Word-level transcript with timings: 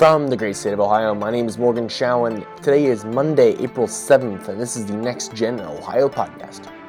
From 0.00 0.28
the 0.28 0.36
great 0.38 0.56
state 0.56 0.72
of 0.72 0.80
Ohio, 0.80 1.14
my 1.14 1.30
name 1.30 1.46
is 1.46 1.58
Morgan 1.58 1.86
Shao, 1.86 2.24
and 2.24 2.46
today 2.62 2.86
is 2.86 3.04
Monday, 3.04 3.50
April 3.62 3.86
7th, 3.86 4.48
and 4.48 4.58
this 4.58 4.74
is 4.74 4.86
the 4.86 4.94
Next 4.94 5.34
Gen 5.34 5.60
Ohio 5.60 6.08
podcast. 6.08 6.79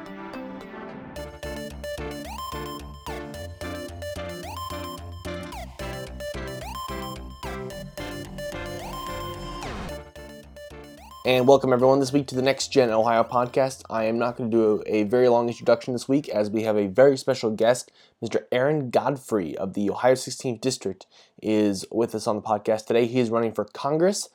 And 11.32 11.48
welcome 11.48 11.72
everyone 11.72 11.98
this 11.98 12.12
week 12.12 12.26
to 12.26 12.34
the 12.34 12.42
Next 12.42 12.68
Gen 12.68 12.90
Ohio 12.90 13.24
podcast. 13.24 13.84
I 13.88 14.04
am 14.04 14.18
not 14.18 14.36
going 14.36 14.50
to 14.50 14.54
do 14.54 14.82
a, 14.84 15.04
very 15.04 15.30
long 15.30 15.48
introduction 15.48 15.94
this 15.94 16.06
week 16.06 16.28
as 16.28 16.50
we 16.50 16.64
have 16.64 16.76
a 16.76 16.88
very 16.88 17.16
special 17.16 17.50
guest, 17.50 17.90
Mr. 18.22 18.44
Aaron 18.52 18.90
Godfrey 18.90 19.56
of 19.56 19.72
the 19.72 19.88
Ohio 19.88 20.12
16th 20.12 20.60
District 20.60 21.06
is 21.40 21.86
with 21.90 22.14
us 22.14 22.26
on 22.26 22.36
the 22.36 22.42
podcast 22.42 22.84
today. 22.84 23.06
He 23.06 23.18
is 23.18 23.30
running 23.30 23.52
for 23.52 23.64
Congress 23.64 24.28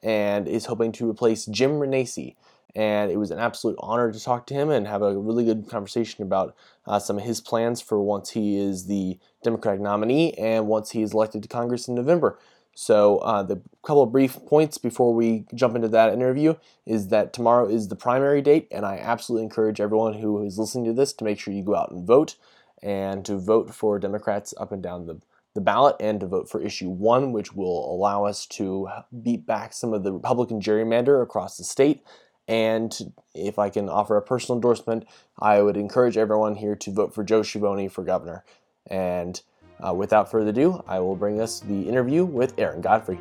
and 0.00 0.46
is 0.46 0.66
hoping 0.66 0.92
to 0.92 1.10
replace 1.10 1.44
Jim 1.46 1.72
Renacci. 1.72 2.36
And 2.76 3.10
it 3.10 3.16
was 3.16 3.32
an 3.32 3.40
absolute 3.40 3.76
honor 3.80 4.12
to 4.12 4.22
talk 4.22 4.46
to 4.46 4.54
him 4.54 4.70
and 4.70 4.86
have 4.86 5.02
a 5.02 5.18
really 5.18 5.44
good 5.44 5.68
conversation 5.68 6.22
about 6.22 6.54
uh, 6.86 7.00
some 7.00 7.18
of 7.18 7.24
his 7.24 7.40
plans 7.40 7.80
for 7.80 8.00
once 8.00 8.30
he 8.30 8.56
is 8.58 8.86
the 8.86 9.18
Democratic 9.42 9.80
nominee 9.80 10.34
and 10.34 10.68
once 10.68 10.92
he 10.92 11.02
is 11.02 11.14
elected 11.14 11.42
to 11.42 11.48
Congress 11.48 11.88
in 11.88 11.96
November. 11.96 12.38
So, 12.74 13.18
uh, 13.18 13.42
the 13.44 13.60
couple 13.84 14.02
of 14.02 14.12
brief 14.12 14.38
points 14.46 14.78
before 14.78 15.14
we 15.14 15.46
jump 15.54 15.76
into 15.76 15.88
that 15.88 16.12
interview 16.12 16.54
is 16.86 17.08
that 17.08 17.32
tomorrow 17.32 17.68
is 17.68 17.88
the 17.88 17.96
primary 17.96 18.42
date, 18.42 18.66
and 18.70 18.84
I 18.84 18.98
absolutely 18.98 19.44
encourage 19.44 19.80
everyone 19.80 20.14
who 20.14 20.44
is 20.44 20.58
listening 20.58 20.86
to 20.86 20.92
this 20.92 21.12
to 21.14 21.24
make 21.24 21.38
sure 21.38 21.54
you 21.54 21.62
go 21.62 21.76
out 21.76 21.92
and 21.92 22.06
vote 22.06 22.36
and 22.82 23.24
to 23.24 23.38
vote 23.38 23.74
for 23.74 23.98
Democrats 23.98 24.52
up 24.58 24.72
and 24.72 24.82
down 24.82 25.06
the, 25.06 25.20
the 25.54 25.60
ballot 25.60 25.96
and 26.00 26.20
to 26.20 26.26
vote 26.26 26.50
for 26.50 26.60
issue 26.60 26.90
one, 26.90 27.32
which 27.32 27.54
will 27.54 27.94
allow 27.94 28.24
us 28.24 28.44
to 28.46 28.88
beat 29.22 29.46
back 29.46 29.72
some 29.72 29.92
of 29.92 30.02
the 30.02 30.12
Republican 30.12 30.60
gerrymander 30.60 31.22
across 31.22 31.56
the 31.56 31.64
state. 31.64 32.02
And 32.46 33.14
if 33.34 33.58
I 33.58 33.70
can 33.70 33.88
offer 33.88 34.16
a 34.16 34.22
personal 34.22 34.56
endorsement, 34.56 35.06
I 35.38 35.62
would 35.62 35.76
encourage 35.76 36.16
everyone 36.18 36.56
here 36.56 36.76
to 36.76 36.92
vote 36.92 37.14
for 37.14 37.24
Joe 37.24 37.42
Schiavoni 37.42 37.88
for 37.88 38.04
governor. 38.04 38.44
And 38.86 39.40
uh, 39.80 39.92
without 39.92 40.30
further 40.30 40.50
ado, 40.50 40.82
I 40.86 41.00
will 41.00 41.16
bring 41.16 41.40
us 41.40 41.60
the 41.60 41.88
interview 41.88 42.24
with 42.24 42.54
Aaron 42.58 42.80
Godfrey. 42.80 43.18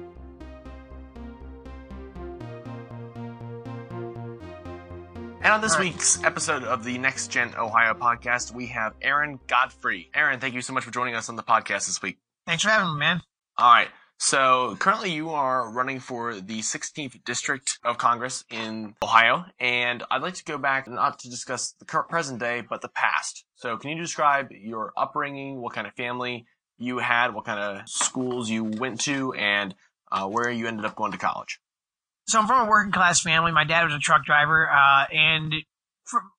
And 5.44 5.52
on 5.52 5.60
this 5.60 5.78
week's 5.78 6.24
episode 6.24 6.64
of 6.64 6.86
the 6.86 6.98
Next 6.98 7.28
Gen 7.28 7.54
Ohio 7.58 7.94
podcast, 7.94 8.54
we 8.54 8.68
have 8.68 8.94
Aaron 9.02 9.42
Godfrey. 9.48 10.10
Aaron, 10.14 10.40
thank 10.40 10.54
you 10.54 10.62
so 10.62 10.72
much 10.72 10.86
for 10.86 10.92
joining 10.92 11.16
us 11.16 11.28
on 11.28 11.36
the 11.36 11.44
podcast 11.44 11.88
this 11.88 12.02
week. 12.02 12.18
Thanks 12.46 12.64
for 12.64 12.70
having 12.70 12.94
me, 12.94 13.00
man. 13.00 13.22
All 13.58 13.74
right. 13.74 13.90
So 14.26 14.78
currently 14.80 15.12
you 15.12 15.32
are 15.32 15.70
running 15.70 16.00
for 16.00 16.36
the 16.36 16.60
16th 16.60 17.26
District 17.26 17.78
of 17.84 17.98
Congress 17.98 18.46
in 18.50 18.96
Ohio, 19.04 19.44
and 19.60 20.02
I'd 20.10 20.22
like 20.22 20.36
to 20.36 20.46
go 20.46 20.58
back 20.58 20.88
not 20.88 21.20
to 21.20 21.30
discuss 21.30 21.74
the 21.74 21.84
current 21.84 22.08
present 22.08 22.40
day, 22.40 22.62
but 22.62 22.80
the 22.80 22.88
past. 22.88 23.44
So 23.56 23.76
can 23.76 23.90
you 23.90 23.98
describe 23.98 24.48
your 24.54 24.94
upbringing, 24.96 25.60
what 25.60 25.74
kind 25.74 25.86
of 25.86 25.94
family 25.96 26.46
you 26.78 27.00
had, 27.00 27.36
what 27.36 27.44
kind 27.44 27.60
of 27.60 27.90
schools 27.90 28.50
you 28.50 28.64
went 28.64 29.02
to, 29.02 29.34
and 29.34 29.76
uh, 30.10 30.26
where 30.26 30.50
you 30.50 30.68
ended 30.68 30.86
up 30.86 30.96
going 30.96 31.12
to 31.12 31.18
college? 31.18 31.60
So 32.26 32.40
I'm 32.40 32.48
from 32.48 32.66
a 32.66 32.70
working 32.70 32.94
class 32.94 33.20
family. 33.20 33.52
My 33.52 33.66
dad 33.66 33.84
was 33.84 33.94
a 33.94 34.00
truck 34.00 34.24
driver, 34.24 34.70
uh, 34.70 35.04
and 35.12 35.54
from, 36.06 36.32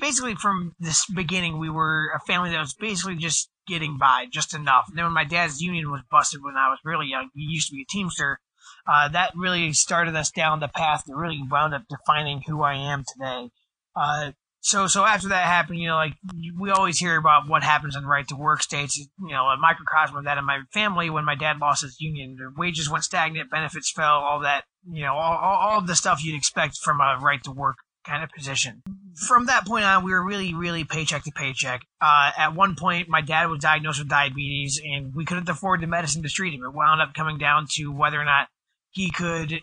basically 0.00 0.36
from 0.36 0.76
this 0.78 1.04
beginning, 1.06 1.58
we 1.58 1.70
were 1.70 2.12
a 2.14 2.20
family 2.20 2.50
that 2.50 2.60
was 2.60 2.74
basically 2.74 3.16
just 3.16 3.50
getting 3.66 3.98
by 3.98 4.26
just 4.30 4.54
enough. 4.54 4.86
And 4.88 4.96
then 4.96 5.04
when 5.04 5.14
my 5.14 5.24
dad's 5.24 5.60
union 5.60 5.90
was 5.90 6.02
busted 6.10 6.42
when 6.42 6.56
I 6.56 6.68
was 6.68 6.78
really 6.84 7.06
young, 7.06 7.30
he 7.34 7.42
used 7.42 7.68
to 7.68 7.74
be 7.74 7.82
a 7.82 7.86
Teamster. 7.86 8.40
Uh, 8.86 9.08
that 9.08 9.32
really 9.36 9.72
started 9.72 10.14
us 10.14 10.30
down 10.30 10.60
the 10.60 10.68
path 10.68 11.04
that 11.06 11.14
really 11.14 11.42
wound 11.50 11.74
up 11.74 11.82
defining 11.88 12.42
who 12.46 12.62
I 12.62 12.74
am 12.74 13.04
today. 13.04 13.50
Uh, 13.94 14.32
so, 14.60 14.88
so 14.88 15.04
after 15.04 15.28
that 15.28 15.46
happened, 15.46 15.78
you 15.78 15.86
know, 15.86 15.94
like 15.94 16.14
we 16.58 16.70
always 16.70 16.98
hear 16.98 17.16
about 17.16 17.48
what 17.48 17.62
happens 17.62 17.94
in 17.94 18.04
right 18.04 18.26
to 18.28 18.36
work 18.36 18.62
states, 18.62 18.98
you 18.98 19.08
know, 19.28 19.44
a 19.46 19.56
microcosm 19.56 20.16
of 20.16 20.24
that 20.24 20.38
in 20.38 20.44
my 20.44 20.60
family 20.72 21.08
when 21.08 21.24
my 21.24 21.36
dad 21.36 21.58
lost 21.58 21.82
his 21.82 22.00
union, 22.00 22.36
the 22.36 22.52
wages 22.56 22.90
went 22.90 23.04
stagnant, 23.04 23.50
benefits 23.50 23.92
fell, 23.92 24.18
all 24.18 24.40
that, 24.40 24.64
you 24.90 25.02
know, 25.02 25.14
all, 25.14 25.36
all, 25.36 25.56
all 25.56 25.80
the 25.80 25.94
stuff 25.94 26.24
you'd 26.24 26.36
expect 26.36 26.78
from 26.78 27.00
a 27.00 27.18
right 27.22 27.44
to 27.44 27.52
work 27.52 27.76
kind 28.06 28.22
of 28.22 28.30
position. 28.30 28.82
From 29.26 29.46
that 29.46 29.66
point 29.66 29.84
on, 29.84 30.04
we 30.04 30.12
were 30.12 30.24
really, 30.24 30.54
really 30.54 30.84
paycheck 30.84 31.24
to 31.24 31.32
paycheck. 31.32 31.82
Uh, 32.00 32.30
at 32.36 32.54
one 32.54 32.76
point, 32.76 33.08
my 33.08 33.20
dad 33.20 33.50
was 33.50 33.60
diagnosed 33.60 33.98
with 33.98 34.08
diabetes, 34.08 34.80
and 34.84 35.14
we 35.14 35.24
couldn't 35.24 35.48
afford 35.48 35.80
the 35.80 35.86
medicine 35.86 36.22
to 36.22 36.28
treat 36.28 36.54
him. 36.54 36.64
It 36.64 36.72
wound 36.72 37.00
up 37.00 37.14
coming 37.14 37.38
down 37.38 37.66
to 37.72 37.88
whether 37.88 38.20
or 38.20 38.24
not 38.24 38.48
he 38.90 39.10
could 39.10 39.60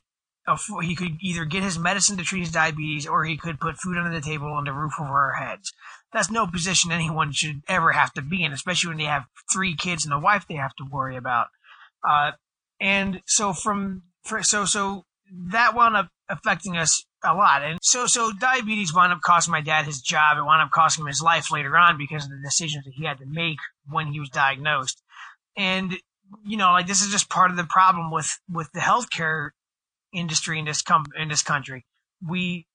afford, 0.47 0.85
he 0.85 0.95
could 0.95 1.17
either 1.21 1.45
get 1.45 1.63
his 1.63 1.79
medicine 1.79 2.17
to 2.17 2.23
treat 2.23 2.41
his 2.41 2.51
diabetes, 2.51 3.07
or 3.07 3.25
he 3.25 3.37
could 3.37 3.59
put 3.59 3.77
food 3.77 3.97
under 3.97 4.13
the 4.13 4.25
table 4.25 4.57
and 4.57 4.67
a 4.67 4.73
roof 4.73 4.93
over 4.99 5.09
our 5.09 5.33
heads. 5.33 5.71
That's 6.11 6.31
no 6.31 6.45
position 6.45 6.91
anyone 6.91 7.31
should 7.31 7.61
ever 7.67 7.91
have 7.91 8.13
to 8.13 8.21
be 8.21 8.43
in, 8.43 8.53
especially 8.53 8.89
when 8.89 8.97
they 8.97 9.05
have 9.05 9.25
three 9.51 9.75
kids 9.75 10.05
and 10.05 10.13
a 10.13 10.19
wife 10.19 10.45
they 10.47 10.55
have 10.55 10.75
to 10.77 10.85
worry 10.91 11.15
about. 11.15 11.47
Uh, 12.07 12.31
and 12.79 13.21
so 13.25 13.53
from 13.53 14.03
for, 14.23 14.43
so 14.43 14.65
so 14.65 15.05
that 15.31 15.75
wound 15.75 15.95
up 15.95 16.09
affecting 16.29 16.78
us 16.78 17.06
a 17.23 17.34
lot. 17.34 17.63
And 17.63 17.79
so, 17.81 18.06
so 18.06 18.31
diabetes 18.39 18.94
wound 18.94 19.13
up 19.13 19.22
costing 19.22 19.51
my 19.51 19.61
dad 19.61 19.85
his 19.85 20.01
job. 20.01 20.38
It 20.38 20.44
wound 20.44 20.61
up 20.61 20.72
costing 20.72 21.03
him 21.03 21.07
his 21.07 21.22
life 21.22 21.51
later 21.51 21.78
on 21.78 21.97
because 21.97 22.25
of 22.25 22.31
the 22.31 22.41
decisions 22.44 22.85
that 22.85 22.94
he 22.95 23.06
had 23.06 23.19
to 23.19 23.25
make 23.25 23.57
when 23.88 24.07
he 24.07 24.19
was 24.19 24.29
diagnosed. 24.29 25.01
And, 25.57 25.94
you 26.45 26.57
know, 26.57 26.72
like 26.72 26.88
this 26.88 27.01
is 27.01 27.12
just 27.12 27.29
part 27.29 27.51
of 27.51 27.57
the 27.57 27.66
problem 27.66 28.12
with, 28.12 28.39
with 28.50 28.72
the 28.73 28.79
healthcare 28.79 29.51
industry 30.13 30.59
in 30.59 30.66
this 30.66 30.81
com- 30.81 31.06
in 31.19 31.28
this 31.29 31.44
country. 31.44 31.85
We, 32.25 32.67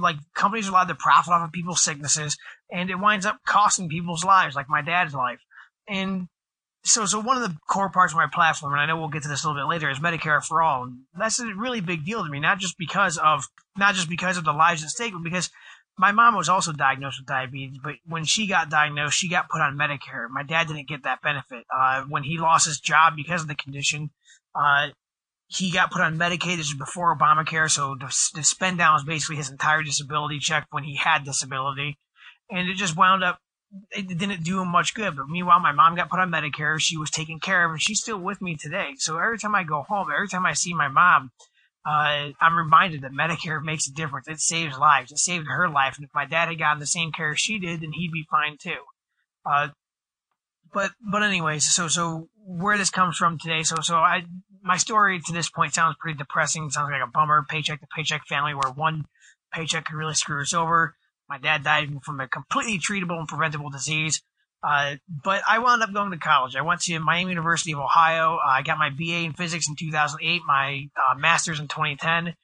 like 0.00 0.16
companies 0.34 0.68
are 0.68 0.70
allowed 0.70 0.88
to 0.88 0.94
profit 0.94 1.32
off 1.32 1.46
of 1.46 1.52
people's 1.52 1.82
sicknesses 1.82 2.36
and 2.72 2.90
it 2.90 2.98
winds 2.98 3.26
up 3.26 3.38
costing 3.46 3.88
people's 3.88 4.24
lives, 4.24 4.56
like 4.56 4.68
my 4.68 4.82
dad's 4.82 5.14
life. 5.14 5.40
And 5.88 6.28
so 6.84 7.06
so 7.06 7.20
one 7.20 7.36
of 7.36 7.42
the 7.42 7.56
core 7.68 7.90
parts 7.90 8.12
of 8.12 8.16
my 8.16 8.28
platform, 8.32 8.72
and 8.72 8.80
I 8.80 8.86
know 8.86 8.96
we'll 8.96 9.08
get 9.08 9.22
to 9.22 9.28
this 9.28 9.44
a 9.44 9.48
little 9.48 9.62
bit 9.62 9.68
later, 9.68 9.90
is 9.90 9.98
Medicare 9.98 10.42
for 10.42 10.62
all. 10.62 10.84
And 10.84 11.00
that's 11.18 11.40
a 11.40 11.46
really 11.46 11.80
big 11.80 12.04
deal 12.04 12.24
to 12.24 12.30
me, 12.30 12.40
not 12.40 12.58
just 12.58 12.78
because 12.78 13.18
of 13.18 13.46
not 13.76 13.94
just 13.94 14.08
because 14.08 14.36
of 14.36 14.44
the 14.44 14.52
lives 14.52 14.82
at 14.82 14.90
stake, 14.90 15.12
but 15.12 15.22
because 15.22 15.50
my 15.98 16.12
mom 16.12 16.36
was 16.36 16.48
also 16.48 16.72
diagnosed 16.72 17.18
with 17.18 17.26
diabetes, 17.26 17.78
but 17.82 17.96
when 18.06 18.24
she 18.24 18.46
got 18.46 18.70
diagnosed, 18.70 19.18
she 19.18 19.28
got 19.28 19.48
put 19.48 19.60
on 19.60 19.76
Medicare. 19.76 20.30
My 20.30 20.44
dad 20.44 20.68
didn't 20.68 20.88
get 20.88 21.02
that 21.02 21.20
benefit. 21.22 21.64
Uh, 21.76 22.04
when 22.08 22.22
he 22.22 22.38
lost 22.38 22.66
his 22.66 22.78
job 22.78 23.14
because 23.16 23.42
of 23.42 23.48
the 23.48 23.56
condition, 23.56 24.10
uh, 24.54 24.88
he 25.48 25.72
got 25.72 25.90
put 25.90 26.00
on 26.00 26.16
Medicaid. 26.16 26.56
This 26.56 26.72
was 26.72 26.78
before 26.78 27.16
Obamacare, 27.16 27.68
so 27.68 27.96
the, 27.98 28.06
the 28.34 28.44
spend 28.44 28.78
down 28.78 28.94
was 28.94 29.04
basically 29.04 29.36
his 29.36 29.50
entire 29.50 29.82
disability 29.82 30.38
check 30.38 30.68
when 30.70 30.84
he 30.84 30.94
had 30.94 31.24
disability, 31.24 31.98
and 32.48 32.68
it 32.68 32.76
just 32.76 32.96
wound 32.96 33.24
up 33.24 33.40
it 33.90 34.08
didn't 34.08 34.44
do 34.44 34.60
him 34.60 34.68
much 34.68 34.94
good. 34.94 35.16
But 35.16 35.28
meanwhile, 35.28 35.60
my 35.60 35.72
mom 35.72 35.94
got 35.94 36.10
put 36.10 36.20
on 36.20 36.30
Medicare. 36.30 36.80
She 36.80 36.96
was 36.96 37.10
taken 37.10 37.38
care 37.40 37.64
of, 37.64 37.72
and 37.72 37.82
she's 37.82 38.00
still 38.00 38.18
with 38.18 38.40
me 38.40 38.56
today. 38.56 38.92
So 38.96 39.18
every 39.18 39.38
time 39.38 39.54
I 39.54 39.64
go 39.64 39.82
home, 39.82 40.08
every 40.14 40.28
time 40.28 40.46
I 40.46 40.54
see 40.54 40.74
my 40.74 40.88
mom, 40.88 41.30
uh, 41.86 42.30
I'm 42.40 42.56
reminded 42.56 43.02
that 43.02 43.12
Medicare 43.12 43.62
makes 43.62 43.86
a 43.86 43.92
difference. 43.92 44.28
It 44.28 44.40
saves 44.40 44.78
lives. 44.78 45.12
It 45.12 45.18
saved 45.18 45.46
her 45.48 45.68
life. 45.68 45.96
And 45.96 46.04
if 46.04 46.14
my 46.14 46.26
dad 46.26 46.48
had 46.48 46.58
gotten 46.58 46.80
the 46.80 46.86
same 46.86 47.12
care 47.12 47.34
she 47.36 47.58
did, 47.58 47.80
then 47.80 47.92
he'd 47.92 48.12
be 48.12 48.26
fine 48.30 48.56
too. 48.58 48.80
Uh, 49.44 49.68
but 50.72 50.92
but 51.00 51.22
anyways, 51.22 51.72
so 51.72 51.88
so 51.88 52.28
where 52.44 52.76
this 52.76 52.90
comes 52.90 53.16
from 53.16 53.38
today. 53.38 53.62
So 53.62 53.76
so 53.80 53.96
I 53.96 54.24
my 54.62 54.76
story 54.76 55.20
to 55.20 55.32
this 55.32 55.48
point 55.48 55.74
sounds 55.74 55.96
pretty 55.98 56.18
depressing. 56.18 56.66
It 56.66 56.72
sounds 56.72 56.90
like 56.90 57.02
a 57.02 57.10
bummer. 57.10 57.46
Paycheck 57.48 57.80
to 57.80 57.86
paycheck 57.94 58.26
family 58.26 58.54
where 58.54 58.72
one 58.72 59.06
paycheck 59.52 59.86
could 59.86 59.96
really 59.96 60.14
screw 60.14 60.42
us 60.42 60.52
over. 60.52 60.94
My 61.28 61.38
dad 61.38 61.62
died 61.62 61.90
from 62.04 62.20
a 62.20 62.28
completely 62.28 62.78
treatable 62.78 63.18
and 63.18 63.28
preventable 63.28 63.70
disease. 63.70 64.22
Uh, 64.62 64.96
but 65.08 65.42
I 65.48 65.60
wound 65.60 65.82
up 65.82 65.92
going 65.92 66.10
to 66.10 66.18
college. 66.18 66.56
I 66.56 66.62
went 66.62 66.80
to 66.82 66.98
Miami 66.98 67.30
University 67.30 67.72
of 67.72 67.78
Ohio. 67.78 68.36
Uh, 68.36 68.48
I 68.48 68.62
got 68.62 68.78
my 68.78 68.90
BA 68.90 69.24
in 69.24 69.32
physics 69.32 69.68
in 69.68 69.76
2008, 69.76 70.42
my 70.46 70.88
uh, 70.96 71.16
master's 71.16 71.60
in 71.60 71.68
2010. 71.68 72.34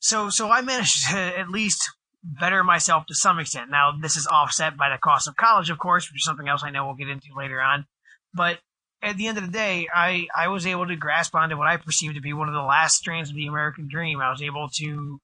So, 0.00 0.30
so 0.30 0.50
I 0.50 0.62
managed 0.62 1.10
to 1.10 1.16
at 1.16 1.48
least 1.48 1.88
better 2.24 2.64
myself 2.64 3.06
to 3.06 3.14
some 3.14 3.38
extent. 3.38 3.70
Now, 3.70 3.92
this 4.00 4.16
is 4.16 4.26
offset 4.26 4.76
by 4.76 4.88
the 4.88 4.98
cost 4.98 5.28
of 5.28 5.36
college, 5.36 5.70
of 5.70 5.78
course, 5.78 6.10
which 6.10 6.20
is 6.20 6.24
something 6.24 6.48
else 6.48 6.62
I 6.64 6.70
know 6.70 6.86
we'll 6.86 6.94
get 6.94 7.08
into 7.08 7.28
later 7.36 7.60
on. 7.60 7.86
But 8.32 8.58
at 9.02 9.16
the 9.16 9.28
end 9.28 9.38
of 9.38 9.44
the 9.44 9.52
day, 9.52 9.86
I, 9.94 10.26
I 10.34 10.48
was 10.48 10.66
able 10.66 10.86
to 10.86 10.96
grasp 10.96 11.34
onto 11.34 11.56
what 11.56 11.68
I 11.68 11.76
perceived 11.76 12.16
to 12.16 12.20
be 12.20 12.32
one 12.32 12.48
of 12.48 12.54
the 12.54 12.62
last 12.62 12.96
strands 12.96 13.30
of 13.30 13.36
the 13.36 13.46
American 13.46 13.86
dream. 13.88 14.20
I 14.20 14.30
was 14.30 14.42
able 14.42 14.68
to 14.76 15.20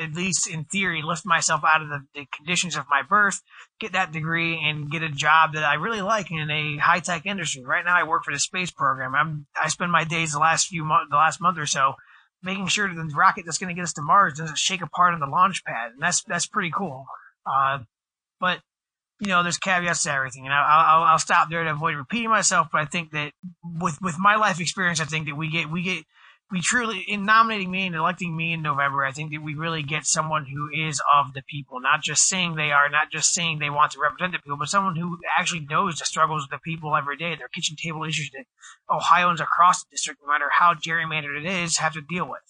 at 0.00 0.14
least 0.14 0.48
in 0.48 0.64
theory, 0.64 1.02
lift 1.02 1.24
myself 1.24 1.62
out 1.64 1.82
of 1.82 1.88
the, 1.88 2.00
the, 2.14 2.26
conditions 2.34 2.76
of 2.76 2.84
my 2.90 3.02
birth, 3.02 3.40
get 3.78 3.92
that 3.92 4.12
degree, 4.12 4.60
and 4.64 4.90
get 4.90 5.02
a 5.02 5.08
job 5.08 5.54
that 5.54 5.64
I 5.64 5.74
really 5.74 6.00
like 6.00 6.30
in 6.30 6.50
a 6.50 6.78
high 6.78 7.00
tech 7.00 7.26
industry. 7.26 7.64
Right 7.64 7.84
now, 7.84 7.96
I 7.96 8.02
work 8.04 8.24
for 8.24 8.32
the 8.32 8.40
space 8.40 8.70
program. 8.70 9.14
I'm 9.14 9.46
I 9.60 9.68
spend 9.68 9.92
my 9.92 10.04
days 10.04 10.32
the 10.32 10.38
last 10.38 10.66
few 10.66 10.84
months, 10.84 11.08
the 11.10 11.16
last 11.16 11.40
month 11.40 11.58
or 11.58 11.66
so, 11.66 11.94
making 12.42 12.66
sure 12.66 12.88
the 12.88 13.12
rocket 13.14 13.44
that's 13.44 13.58
going 13.58 13.68
to 13.68 13.78
get 13.78 13.84
us 13.84 13.92
to 13.94 14.02
Mars 14.02 14.34
doesn't 14.34 14.58
shake 14.58 14.82
apart 14.82 15.14
on 15.14 15.20
the 15.20 15.26
launch 15.26 15.64
pad, 15.64 15.92
and 15.92 16.02
that's 16.02 16.22
that's 16.24 16.46
pretty 16.46 16.72
cool. 16.76 17.06
Uh, 17.46 17.80
but 18.40 18.60
you 19.20 19.28
know, 19.28 19.44
there's 19.44 19.58
caveats 19.58 20.02
to 20.02 20.12
everything, 20.12 20.46
and 20.46 20.52
I'll, 20.52 20.64
I'll, 20.64 21.02
I'll 21.04 21.18
stop 21.18 21.48
there 21.48 21.62
to 21.62 21.70
avoid 21.70 21.94
repeating 21.94 22.30
myself. 22.30 22.68
But 22.72 22.80
I 22.80 22.86
think 22.86 23.12
that 23.12 23.32
with 23.62 24.00
with 24.02 24.18
my 24.18 24.34
life 24.34 24.60
experience, 24.60 25.00
I 25.00 25.04
think 25.04 25.26
that 25.26 25.36
we 25.36 25.48
get 25.48 25.70
we 25.70 25.82
get 25.82 26.04
we 26.52 26.60
truly 26.60 27.00
in 27.00 27.24
nominating 27.24 27.70
me 27.70 27.86
and 27.86 27.96
electing 27.96 28.36
me 28.36 28.52
in 28.52 28.62
November. 28.62 29.04
I 29.04 29.10
think 29.10 29.32
that 29.32 29.42
we 29.42 29.54
really 29.54 29.82
get 29.82 30.04
someone 30.04 30.46
who 30.46 30.68
is 30.86 31.00
of 31.14 31.32
the 31.32 31.42
people, 31.42 31.80
not 31.80 32.02
just 32.02 32.28
saying 32.28 32.54
they 32.54 32.70
are, 32.70 32.88
not 32.88 33.10
just 33.10 33.32
saying 33.32 33.58
they 33.58 33.70
want 33.70 33.92
to 33.92 34.00
represent 34.00 34.32
the 34.32 34.38
people, 34.38 34.58
but 34.58 34.68
someone 34.68 34.96
who 34.96 35.18
actually 35.36 35.66
knows 35.68 35.96
the 35.96 36.04
struggles 36.04 36.44
of 36.44 36.50
the 36.50 36.58
people 36.58 36.94
every 36.94 37.16
day, 37.16 37.34
their 37.34 37.48
kitchen 37.48 37.76
table 37.76 38.04
issues 38.04 38.30
that 38.32 38.44
Ohioans 38.94 39.40
across 39.40 39.82
the 39.82 39.88
district, 39.90 40.20
no 40.22 40.30
matter 40.30 40.50
how 40.50 40.74
gerrymandered 40.74 41.40
it 41.40 41.46
is, 41.46 41.78
have 41.78 41.94
to 41.94 42.02
deal 42.02 42.28
with. 42.28 42.40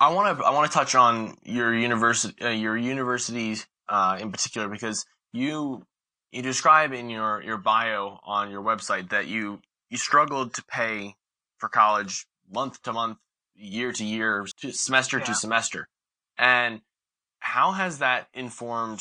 I 0.00 0.12
want 0.12 0.38
to 0.38 0.44
I 0.44 0.50
want 0.50 0.70
to 0.70 0.76
touch 0.76 0.94
on 0.94 1.36
your 1.44 1.72
university 1.74 2.44
uh, 2.44 2.50
your 2.50 2.76
universities 2.76 3.66
uh, 3.88 4.18
in 4.20 4.32
particular 4.32 4.68
because 4.68 5.06
you 5.32 5.86
you 6.36 6.42
describe 6.42 6.92
in 6.92 7.08
your, 7.08 7.42
your 7.42 7.56
bio 7.56 8.20
on 8.24 8.50
your 8.50 8.62
website 8.62 9.10
that 9.10 9.26
you, 9.26 9.60
you 9.88 9.96
struggled 9.96 10.54
to 10.54 10.64
pay 10.64 11.14
for 11.58 11.68
college 11.68 12.26
month 12.52 12.82
to 12.82 12.92
month, 12.92 13.18
year 13.56 13.92
to 13.92 14.04
year, 14.04 14.46
to 14.60 14.72
semester 14.72 15.18
yeah. 15.18 15.24
to 15.24 15.34
semester. 15.34 15.88
And 16.38 16.80
how 17.40 17.72
has 17.72 17.98
that 17.98 18.28
informed 18.34 19.00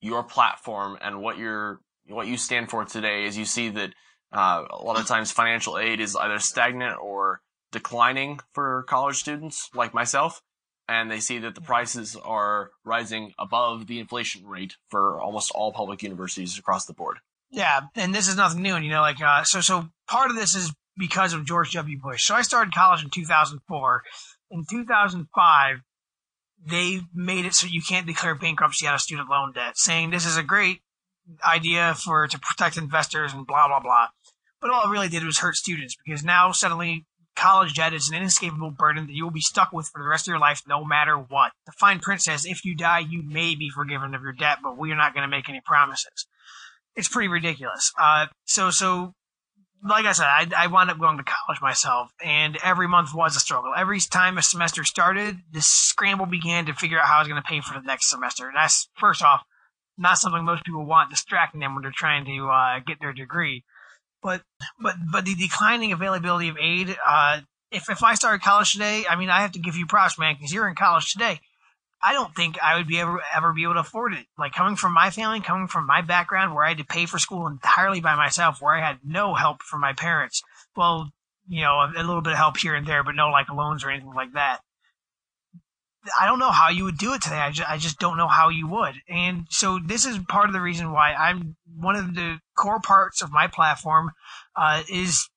your 0.00 0.22
platform 0.22 0.98
and 1.00 1.20
what 1.20 1.38
you're, 1.38 1.80
what 2.08 2.26
you 2.26 2.36
stand 2.36 2.70
for 2.70 2.84
today 2.84 3.26
as 3.26 3.36
you 3.36 3.44
see 3.44 3.70
that 3.70 3.92
uh, 4.32 4.64
a 4.70 4.82
lot 4.82 4.98
of 4.98 5.06
times 5.08 5.32
financial 5.32 5.78
aid 5.78 6.00
is 6.00 6.16
either 6.16 6.38
stagnant 6.38 6.98
or 7.00 7.40
declining 7.72 8.40
for 8.52 8.84
college 8.84 9.16
students 9.16 9.70
like 9.74 9.92
myself 9.92 10.40
and 10.88 11.10
they 11.10 11.20
see 11.20 11.38
that 11.38 11.54
the 11.54 11.60
prices 11.60 12.16
are 12.16 12.70
rising 12.84 13.32
above 13.38 13.86
the 13.86 13.98
inflation 13.98 14.46
rate 14.46 14.76
for 14.88 15.20
almost 15.20 15.50
all 15.50 15.72
public 15.72 16.02
universities 16.02 16.58
across 16.58 16.86
the 16.86 16.92
board. 16.92 17.18
Yeah, 17.50 17.80
and 17.94 18.14
this 18.14 18.28
is 18.28 18.36
nothing 18.36 18.62
new. 18.62 18.74
And 18.74 18.84
you 18.84 18.90
know, 18.90 19.00
like 19.00 19.20
uh, 19.20 19.44
so, 19.44 19.60
so 19.60 19.88
part 20.08 20.30
of 20.30 20.36
this 20.36 20.54
is 20.54 20.72
because 20.96 21.32
of 21.32 21.44
George 21.44 21.72
W. 21.72 21.98
Bush. 21.98 22.24
So 22.24 22.34
I 22.34 22.42
started 22.42 22.74
college 22.74 23.04
in 23.04 23.10
2004. 23.10 24.02
In 24.50 24.64
2005, 24.68 25.76
they 26.64 27.00
made 27.14 27.44
it 27.44 27.54
so 27.54 27.66
you 27.66 27.82
can't 27.82 28.06
declare 28.06 28.34
bankruptcy 28.34 28.86
out 28.86 28.94
of 28.94 29.00
student 29.00 29.28
loan 29.28 29.52
debt, 29.52 29.76
saying 29.76 30.10
this 30.10 30.26
is 30.26 30.36
a 30.36 30.42
great 30.42 30.80
idea 31.44 31.94
for 31.94 32.26
to 32.26 32.38
protect 32.38 32.76
investors 32.76 33.32
and 33.32 33.46
blah 33.46 33.68
blah 33.68 33.80
blah. 33.80 34.08
But 34.60 34.70
all 34.70 34.88
it 34.88 34.92
really 34.92 35.08
did 35.08 35.24
was 35.24 35.38
hurt 35.38 35.56
students 35.56 35.96
because 36.04 36.24
now 36.24 36.52
suddenly 36.52 37.04
college 37.36 37.74
debt 37.74 37.92
is 37.92 38.08
an 38.08 38.16
inescapable 38.16 38.70
burden 38.70 39.06
that 39.06 39.12
you 39.12 39.22
will 39.24 39.30
be 39.30 39.40
stuck 39.40 39.72
with 39.72 39.88
for 39.88 40.02
the 40.02 40.08
rest 40.08 40.26
of 40.26 40.32
your 40.32 40.40
life, 40.40 40.62
no 40.66 40.84
matter 40.84 41.16
what. 41.16 41.52
The 41.66 41.72
fine 41.72 42.00
print 42.00 42.22
says 42.22 42.46
if 42.46 42.64
you 42.64 42.74
die, 42.74 43.00
you 43.00 43.22
may 43.22 43.54
be 43.54 43.70
forgiven 43.70 44.14
of 44.14 44.22
your 44.22 44.32
debt, 44.32 44.58
but 44.62 44.78
we 44.78 44.90
are 44.90 44.96
not 44.96 45.14
going 45.14 45.22
to 45.22 45.36
make 45.36 45.48
any 45.48 45.60
promises. 45.64 46.26
It's 46.96 47.08
pretty 47.08 47.28
ridiculous. 47.28 47.92
Uh, 48.00 48.26
so, 48.46 48.70
so, 48.70 49.12
like 49.84 50.06
I 50.06 50.12
said, 50.12 50.26
I, 50.26 50.46
I 50.56 50.66
wound 50.68 50.90
up 50.90 50.98
going 50.98 51.18
to 51.18 51.24
college 51.24 51.60
myself, 51.60 52.10
and 52.22 52.56
every 52.62 52.88
month 52.88 53.14
was 53.14 53.36
a 53.36 53.40
struggle. 53.40 53.72
Every 53.76 54.00
time 54.00 54.38
a 54.38 54.42
semester 54.42 54.84
started, 54.84 55.38
this 55.52 55.66
scramble 55.66 56.26
began 56.26 56.66
to 56.66 56.74
figure 56.74 56.98
out 56.98 57.06
how 57.06 57.16
I 57.16 57.18
was 57.20 57.28
going 57.28 57.42
to 57.42 57.48
pay 57.48 57.60
for 57.60 57.74
the 57.74 57.86
next 57.86 58.10
semester. 58.10 58.48
And 58.48 58.56
that's, 58.56 58.88
first 58.96 59.22
off, 59.22 59.42
not 59.98 60.18
something 60.18 60.44
most 60.44 60.64
people 60.64 60.84
want 60.84 61.10
distracting 61.10 61.60
them 61.60 61.74
when 61.74 61.82
they're 61.82 61.92
trying 61.94 62.24
to 62.26 62.48
uh, 62.48 62.80
get 62.86 63.00
their 63.00 63.12
degree. 63.12 63.64
But 64.22 64.42
but 64.80 64.96
but 65.12 65.24
the 65.24 65.34
declining 65.34 65.92
availability 65.92 66.48
of 66.48 66.56
aid. 66.60 66.96
Uh, 67.06 67.40
if 67.70 67.88
if 67.90 68.02
I 68.02 68.14
started 68.14 68.42
college 68.42 68.72
today, 68.72 69.04
I 69.08 69.16
mean, 69.16 69.30
I 69.30 69.40
have 69.40 69.52
to 69.52 69.58
give 69.58 69.76
you 69.76 69.86
props, 69.86 70.18
man, 70.18 70.34
because 70.36 70.52
you're 70.52 70.68
in 70.68 70.74
college 70.74 71.12
today. 71.12 71.40
I 72.06 72.12
don't 72.12 72.36
think 72.36 72.56
I 72.62 72.76
would 72.76 72.86
be 72.86 73.00
ever 73.00 73.20
ever 73.34 73.52
be 73.52 73.64
able 73.64 73.74
to 73.74 73.80
afford 73.80 74.12
it. 74.14 74.26
Like 74.38 74.52
coming 74.52 74.76
from 74.76 74.94
my 74.94 75.10
family, 75.10 75.40
coming 75.40 75.66
from 75.66 75.86
my 75.86 76.02
background, 76.02 76.54
where 76.54 76.64
I 76.64 76.68
had 76.68 76.78
to 76.78 76.84
pay 76.84 77.04
for 77.04 77.18
school 77.18 77.48
entirely 77.48 78.00
by 78.00 78.14
myself, 78.14 78.62
where 78.62 78.76
I 78.76 78.86
had 78.86 78.98
no 79.04 79.34
help 79.34 79.62
from 79.62 79.80
my 79.80 79.92
parents. 79.92 80.40
Well, 80.76 81.10
you 81.48 81.62
know, 81.62 81.80
a, 81.80 81.92
a 81.96 82.06
little 82.06 82.20
bit 82.20 82.34
of 82.34 82.38
help 82.38 82.58
here 82.58 82.76
and 82.76 82.86
there, 82.86 83.02
but 83.02 83.16
no 83.16 83.30
like 83.30 83.48
loans 83.48 83.82
or 83.82 83.90
anything 83.90 84.14
like 84.14 84.34
that. 84.34 84.60
I 86.16 86.26
don't 86.26 86.38
know 86.38 86.52
how 86.52 86.68
you 86.68 86.84
would 86.84 86.98
do 86.98 87.14
it 87.14 87.22
today. 87.22 87.38
I 87.38 87.50
just, 87.50 87.68
I 87.68 87.76
just 87.76 87.98
don't 87.98 88.16
know 88.16 88.28
how 88.28 88.50
you 88.50 88.68
would. 88.68 88.94
And 89.08 89.46
so 89.50 89.80
this 89.84 90.06
is 90.06 90.16
part 90.28 90.48
of 90.48 90.52
the 90.52 90.60
reason 90.60 90.92
why 90.92 91.12
I'm 91.12 91.56
one 91.76 91.96
of 91.96 92.14
the 92.14 92.38
core 92.56 92.78
parts 92.78 93.20
of 93.20 93.32
my 93.32 93.48
platform 93.48 94.12
uh, 94.54 94.84
is 94.88 95.28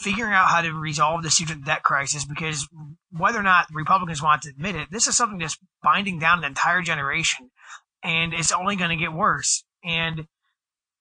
figuring 0.00 0.32
out 0.32 0.48
how 0.48 0.62
to 0.62 0.72
resolve 0.72 1.22
the 1.22 1.30
student 1.30 1.64
debt 1.64 1.84
crisis 1.84 2.24
because 2.24 2.66
whether 3.10 3.38
or 3.38 3.42
not 3.42 3.66
Republicans 3.72 4.22
want 4.22 4.42
to 4.42 4.50
admit 4.50 4.76
it, 4.76 4.88
this 4.90 5.06
is 5.06 5.16
something 5.16 5.38
that's 5.38 5.58
binding 5.82 6.18
down 6.18 6.38
an 6.38 6.44
entire 6.44 6.82
generation 6.82 7.50
and 8.02 8.32
it's 8.32 8.52
only 8.52 8.76
going 8.76 8.90
to 8.90 8.96
get 8.96 9.12
worse. 9.12 9.64
And 9.84 10.26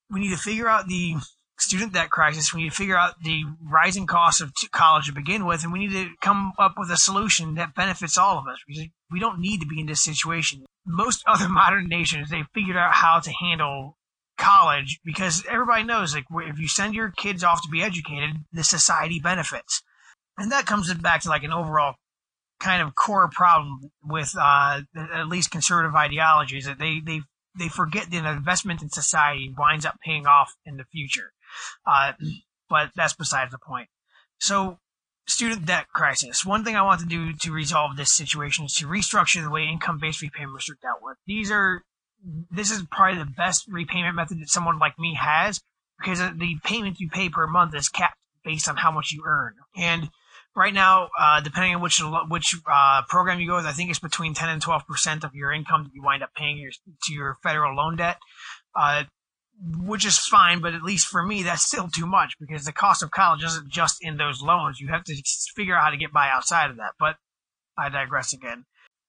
we 0.10 0.20
need 0.20 0.32
to 0.32 0.38
figure 0.38 0.68
out 0.68 0.88
the 0.88 1.16
student 1.60 1.94
debt 1.94 2.10
crisis. 2.10 2.54
We 2.54 2.64
need 2.64 2.70
to 2.72 2.76
figure 2.76 2.98
out 2.98 3.16
the 3.24 3.44
rising 3.62 4.08
cost 4.08 4.42
of 4.42 4.52
college 4.72 5.08
to 5.08 5.14
begin 5.14 5.46
with, 5.46 5.64
and 5.64 5.74
we 5.74 5.80
need 5.80 5.92
to 5.92 6.10
come 6.22 6.54
up 6.58 6.76
with 6.78 6.90
a 6.90 6.98
solution 6.98 7.56
that 7.56 7.76
benefits 7.76 8.18
all 8.18 8.38
of 8.38 8.48
us 8.48 8.60
because 8.68 8.86
we 9.12 9.20
don't 9.20 9.40
need 9.40 9.60
to 9.62 9.68
be 9.68 9.80
in 9.80 9.88
this 9.88 10.04
situation. 10.04 10.66
Most 10.86 11.24
other 11.28 11.50
modern 11.50 11.88
nations, 11.88 12.30
they've 12.30 12.48
figured 12.54 12.78
out 12.78 12.94
how 12.94 13.20
to 13.20 13.32
handle 13.32 13.98
college 14.38 15.02
because 15.04 15.44
everybody 15.50 15.84
knows 15.84 16.16
like 16.16 16.24
if 16.32 16.58
you 16.60 16.68
send 16.70 16.96
your 16.96 17.12
kids 17.12 17.44
off 17.44 17.62
to 17.62 17.70
be 17.70 17.84
educated, 17.84 18.38
the 18.54 18.64
society 18.64 19.20
benefits. 19.20 19.84
And 20.40 20.52
that 20.52 20.66
comes 20.66 20.92
back 20.96 21.22
to 21.22 21.30
like 21.30 21.44
an 21.44 21.52
overall 21.52 21.96
kind 22.60 22.82
of 22.82 22.96
core 22.96 23.30
problem 23.32 23.92
with 24.04 24.34
uh, 24.40 24.82
at 24.96 25.28
least 25.28 25.52
conservative 25.52 25.96
ideologies 25.96 26.66
that 26.66 26.80
they 26.80 27.00
they 27.06 27.22
they 27.58 27.68
forget 27.68 28.10
that 28.10 28.26
an 28.26 28.38
investment 28.38 28.82
in 28.82 28.90
society 28.90 29.54
winds 29.58 29.86
up 29.86 29.98
paying 30.04 30.26
off 30.26 30.56
in 30.66 30.78
the 30.78 30.86
future. 30.86 31.32
Uh, 31.86 32.14
but 32.70 32.92
that's 32.96 33.14
besides 33.14 33.52
the 33.52 33.58
point. 33.58 33.90
So, 34.40 34.80
student 35.28 35.66
debt 35.66 35.88
crisis. 35.94 36.46
One 36.46 36.64
thing 36.64 36.76
I 36.76 36.84
want 36.84 37.02
to 37.02 37.08
do 37.08 37.34
to 37.34 37.52
resolve 37.52 37.98
this 37.98 38.14
situation 38.14 38.66
is 38.66 38.76
to 38.76 38.88
restructure 38.88 39.44
the 39.44 39.50
way 39.50 39.66
income-based 39.66 40.22
repayments 40.22 40.70
are 40.70 40.78
dealt 40.82 41.00
with. 41.02 41.18
These 41.26 41.52
are, 41.52 41.82
this 42.52 42.72
is 42.72 42.84
probably 42.92 43.20
the 43.20 43.30
best 43.30 43.66
repayment 43.68 44.16
method 44.16 44.40
that 44.40 44.50
someone 44.50 44.80
like 44.80 44.98
me 44.98 45.18
has 45.20 45.60
because 46.00 46.20
the 46.20 46.56
payment 46.64 47.00
you 47.00 47.10
pay 47.10 47.30
per 47.30 47.48
month 47.48 47.76
is 47.76 47.90
capped 47.90 48.16
based 48.44 48.70
on 48.70 48.78
how 48.78 48.92
much 48.92 49.12
you 49.12 49.24
earn. 49.26 49.56
And 49.76 50.10
right 50.60 50.74
now, 50.74 51.10
uh, 51.18 51.40
depending 51.40 51.74
on 51.74 51.82
which 51.82 52.02
which 52.28 52.54
uh, 52.72 53.02
program 53.08 53.40
you 53.40 53.48
go 53.48 53.56
with, 53.56 53.66
I 53.66 53.72
think 53.72 53.90
it's 53.90 54.00
between 54.00 54.34
10 54.34 54.50
and 54.50 54.62
12 54.62 54.86
percent 54.86 55.24
of 55.24 55.34
your 55.34 55.52
income 55.52 55.86
that 55.86 55.92
you 55.96 56.04
wind 56.04 56.22
up 56.22 56.36
paying 56.36 56.58
your, 56.58 56.72
to 56.72 57.14
your 57.14 57.38
federal 57.42 57.76
loan 57.76 57.96
debt. 57.96 58.18
Uh, 58.76 59.06
which 59.62 60.06
is 60.06 60.18
fine, 60.18 60.62
but 60.62 60.74
at 60.74 60.84
least 60.84 61.08
for 61.08 61.22
me, 61.22 61.44
that's 61.44 61.64
still 61.64 61.90
too 61.90 62.06
much 62.06 62.36
because 62.40 62.64
the 62.64 62.72
cost 62.72 63.04
of 63.04 63.12
college 63.12 63.44
isn't 63.44 63.70
just 63.70 63.98
in 64.02 64.16
those 64.16 64.42
loans. 64.42 64.80
You 64.80 64.88
have 64.88 65.04
to 65.04 65.22
figure 65.54 65.76
out 65.76 65.84
how 65.84 65.90
to 65.90 65.98
get 65.98 66.14
by 66.14 66.30
outside 66.30 66.70
of 66.70 66.78
that. 66.78 66.94
But 66.98 67.16
I 67.78 67.90
digress 67.90 68.32
again. 68.32 68.66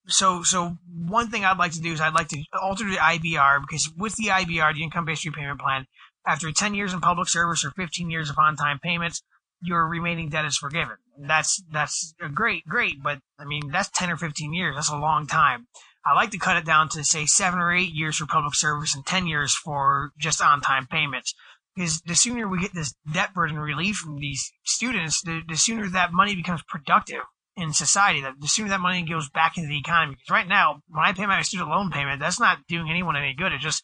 So, 0.07 0.43
so 0.43 0.77
one 0.93 1.29
thing 1.29 1.45
I'd 1.45 1.57
like 1.57 1.71
to 1.73 1.81
do 1.81 1.93
is 1.93 2.01
I'd 2.01 2.13
like 2.13 2.27
to 2.29 2.43
alter 2.61 2.83
the 2.83 2.97
IBR 2.97 3.61
because 3.61 3.89
with 3.97 4.15
the 4.15 4.27
IBR, 4.27 4.73
the 4.73 4.83
income-based 4.83 5.23
repayment 5.23 5.61
plan, 5.61 5.85
after 6.27 6.51
10 6.51 6.73
years 6.73 6.91
in 6.91 6.99
public 6.99 7.29
service 7.29 7.63
or 7.63 7.71
15 7.71 8.09
years 8.09 8.29
of 8.29 8.37
on-time 8.37 8.79
payments, 8.83 9.23
your 9.61 9.87
remaining 9.87 10.29
debt 10.29 10.45
is 10.45 10.57
forgiven. 10.57 10.97
That's 11.27 11.61
that's 11.71 12.13
great, 12.33 12.65
great, 12.67 13.01
but 13.03 13.19
I 13.39 13.45
mean 13.45 13.69
that's 13.71 13.89
10 13.89 14.09
or 14.09 14.17
15 14.17 14.53
years. 14.53 14.75
That's 14.75 14.89
a 14.89 14.97
long 14.97 15.27
time. 15.27 15.67
I 16.05 16.13
like 16.13 16.31
to 16.31 16.39
cut 16.39 16.57
it 16.57 16.65
down 16.65 16.89
to 16.89 17.03
say 17.03 17.25
seven 17.25 17.59
or 17.59 17.71
eight 17.71 17.93
years 17.93 18.17
for 18.17 18.25
public 18.25 18.55
service 18.55 18.95
and 18.95 19.05
10 19.05 19.27
years 19.27 19.53
for 19.53 20.11
just 20.17 20.41
on 20.41 20.61
time 20.61 20.87
payments. 20.87 21.35
Because 21.75 22.01
the 22.01 22.15
sooner 22.15 22.47
we 22.47 22.59
get 22.59 22.73
this 22.73 22.93
debt 23.13 23.33
burden 23.33 23.59
relief 23.59 23.97
from 23.97 24.17
these 24.17 24.51
students, 24.65 25.21
the, 25.21 25.41
the 25.47 25.55
sooner 25.55 25.87
that 25.89 26.11
money 26.11 26.35
becomes 26.35 26.63
productive 26.67 27.21
in 27.55 27.71
society, 27.73 28.21
the 28.21 28.47
sooner 28.47 28.69
that 28.69 28.79
money 28.79 29.03
goes 29.03 29.29
back 29.29 29.57
into 29.57 29.69
the 29.69 29.77
economy. 29.77 30.15
Because 30.15 30.33
right 30.33 30.47
now, 30.47 30.81
when 30.89 31.05
I 31.05 31.13
pay 31.13 31.25
my 31.25 31.41
student 31.43 31.69
loan 31.69 31.91
payment, 31.91 32.19
that's 32.19 32.39
not 32.39 32.65
doing 32.67 32.89
anyone 32.89 33.15
any 33.15 33.33
good. 33.33 33.53
It's 33.53 33.63
just 33.63 33.83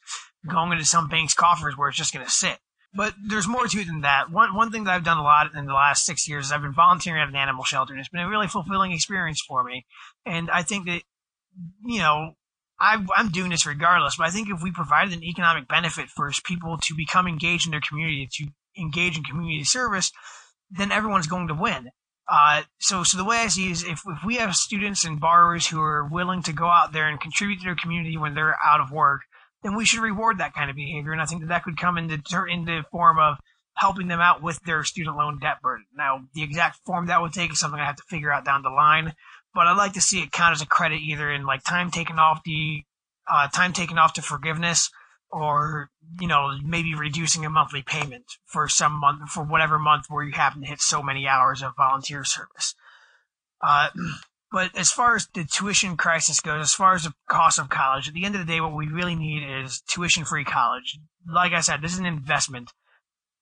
going 0.50 0.72
into 0.72 0.86
some 0.86 1.08
bank's 1.08 1.34
coffers 1.34 1.78
where 1.78 1.90
it's 1.90 1.98
just 1.98 2.14
going 2.14 2.26
to 2.26 2.32
sit. 2.32 2.58
But 2.98 3.14
there's 3.24 3.48
more 3.48 3.68
to 3.68 3.80
it 3.80 3.86
than 3.86 4.02
that. 4.02 4.32
One 4.32 4.56
one 4.56 4.72
thing 4.72 4.86
that 4.86 4.96
I've 4.96 5.04
done 5.04 5.20
a 5.20 5.24
lot 5.24 5.54
in 5.54 5.66
the 5.68 5.74
last 5.74 6.04
six 6.04 6.28
years 6.28 6.48
is 6.48 6.52
I've 6.52 6.64
been 6.64 6.74
volunteering 6.74 7.22
at 7.22 7.30
an 7.30 7.36
animal 7.36 7.64
shelter, 7.64 7.94
and 7.94 8.00
it's 8.00 8.10
been 8.10 8.22
a 8.22 8.30
really 8.30 8.48
fulfilling 8.48 8.92
experience 8.92 9.40
for 9.48 9.64
me. 9.64 9.86
And 10.26 10.50
I 10.50 10.64
think 10.64 10.88
that 10.88 11.04
you 11.86 12.00
know, 12.00 12.34
I, 12.80 13.04
I'm 13.16 13.30
doing 13.30 13.52
this 13.52 13.66
regardless, 13.66 14.18
but 14.18 14.28
I 14.28 14.32
think 14.32 14.50
if 14.50 14.62
we 14.62 14.72
provided 14.72 15.14
an 15.14 15.24
economic 15.24 15.68
benefit 15.68 16.10
for 16.10 16.32
people 16.44 16.78
to 16.78 16.96
become 16.96 17.28
engaged 17.28 17.68
in 17.68 17.72
their 17.72 17.82
community, 17.88 18.28
to 18.34 18.48
engage 18.80 19.18
in 19.18 19.24
community 19.24 19.64
service, 19.64 20.12
then 20.70 20.92
everyone's 20.92 21.28
going 21.28 21.48
to 21.48 21.54
win. 21.54 21.90
Uh, 22.30 22.64
so, 22.80 23.04
so 23.04 23.18
the 23.18 23.24
way 23.24 23.38
I 23.38 23.48
see 23.48 23.68
it 23.68 23.72
is 23.72 23.84
if, 23.84 24.02
if 24.06 24.20
we 24.26 24.36
have 24.36 24.54
students 24.56 25.06
and 25.06 25.20
borrowers 25.20 25.68
who 25.68 25.82
are 25.82 26.06
willing 26.06 26.44
to 26.44 26.54
go 26.54 26.68
out 26.68 26.92
there 26.92 27.08
and 27.08 27.22
contribute 27.22 27.60
to 27.60 27.66
their 27.66 27.76
community 27.76 28.18
when 28.18 28.36
they're 28.36 28.58
out 28.66 28.82
of 28.82 28.92
work, 28.92 29.22
then 29.64 29.76
we 29.76 29.86
should 29.86 30.02
reward 30.02 30.38
that 30.38 30.54
kind 30.54 30.70
of 30.70 30.76
behavior. 30.76 31.12
And 31.12 31.22
I 31.22 31.26
think 31.26 31.42
that 31.42 31.48
that 31.48 31.64
could 31.64 31.78
come 31.78 31.98
into, 31.98 32.16
in 32.48 32.66
the 32.66 32.84
form 32.92 33.20
of 33.20 33.38
helping 33.76 34.08
them 34.08 34.20
out 34.20 34.42
with 34.42 34.60
their 34.66 34.84
student 34.84 35.18
loan 35.18 35.40
debt 35.40 35.62
burden. 35.62 35.86
Now, 35.96 36.22
the 36.34 36.44
exact 36.44 36.80
form 36.86 37.08
that 37.08 37.22
would 37.22 37.34
take 37.34 37.52
is 37.52 37.60
something 37.60 37.80
I 37.80 37.86
have 37.86 37.98
to 37.98 38.04
figure 38.10 38.32
out 38.32 38.46
down 38.46 38.64
the 38.64 38.70
line 38.70 39.14
but 39.58 39.66
I'd 39.66 39.76
like 39.76 39.94
to 39.94 40.02
see 40.02 40.22
it 40.22 40.32
count 40.32 40.54
as 40.54 40.62
a 40.62 40.68
credit 40.68 41.02
either 41.02 41.32
in 41.32 41.44
like 41.44 41.64
time 41.64 41.90
taken 41.90 42.20
off 42.20 42.44
the 42.46 42.84
uh, 43.28 43.48
time 43.48 43.74
taken 43.74 43.98
off 43.98 44.14
to 44.14 44.22
forgiveness 44.22 44.92
or 45.32 45.90
you 46.22 46.28
know 46.28 46.52
maybe 46.64 46.94
reducing 46.94 47.44
a 47.44 47.50
monthly 47.50 47.82
payment 47.82 48.26
for 48.46 48.68
some 48.68 48.94
month 48.94 49.30
for 49.32 49.44
whatever 49.44 49.80
month 49.80 50.06
where 50.10 50.24
you 50.24 50.32
happen 50.32 50.62
to 50.62 50.68
hit 50.68 50.80
so 50.80 51.02
many 51.02 51.28
hours 51.28 51.64
of 51.64 51.76
volunteer 51.76 52.24
service. 52.24 52.76
Uh, 53.60 53.90
but 54.52 54.76
as 54.78 54.92
far 54.92 55.16
as 55.16 55.28
the 55.34 55.44
tuition 55.44 55.98
crisis 55.98 56.40
goes, 56.40 56.62
as 56.62 56.74
far 56.74 56.94
as 56.94 57.04
the 57.04 57.14
cost 57.30 57.60
of 57.60 57.70
college, 57.70 58.08
at 58.08 58.14
the 58.14 58.26
end 58.26 58.36
of 58.36 58.46
the 58.46 58.52
day, 58.52 58.62
what 58.62 58.76
we 58.76 58.88
really 58.88 59.16
need 59.16 59.44
is 59.44 59.82
tuition 59.82 60.26
free 60.26 60.46
college. 60.46 61.00
Like 61.30 61.54
I 61.54 61.62
said, 61.62 61.82
this 61.82 61.94
is 61.94 62.00
an 62.00 62.06
investment. 62.06 62.72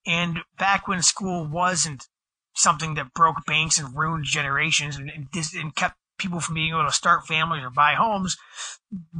And 0.06 0.38
back 0.58 0.88
when 0.88 1.02
school 1.02 1.46
wasn't 1.46 2.06
something 2.54 2.94
that 2.94 3.12
broke 3.12 3.44
banks 3.46 3.78
and 3.78 3.96
ruined 3.96 4.24
generations 4.24 4.96
and, 4.96 5.10
and, 5.10 5.26
and 5.54 5.74
kept 5.74 5.96
people 6.18 6.40
from 6.40 6.54
being 6.54 6.70
able 6.70 6.86
to 6.86 6.92
start 6.92 7.26
families 7.26 7.62
or 7.62 7.70
buy 7.70 7.94
homes, 7.94 8.36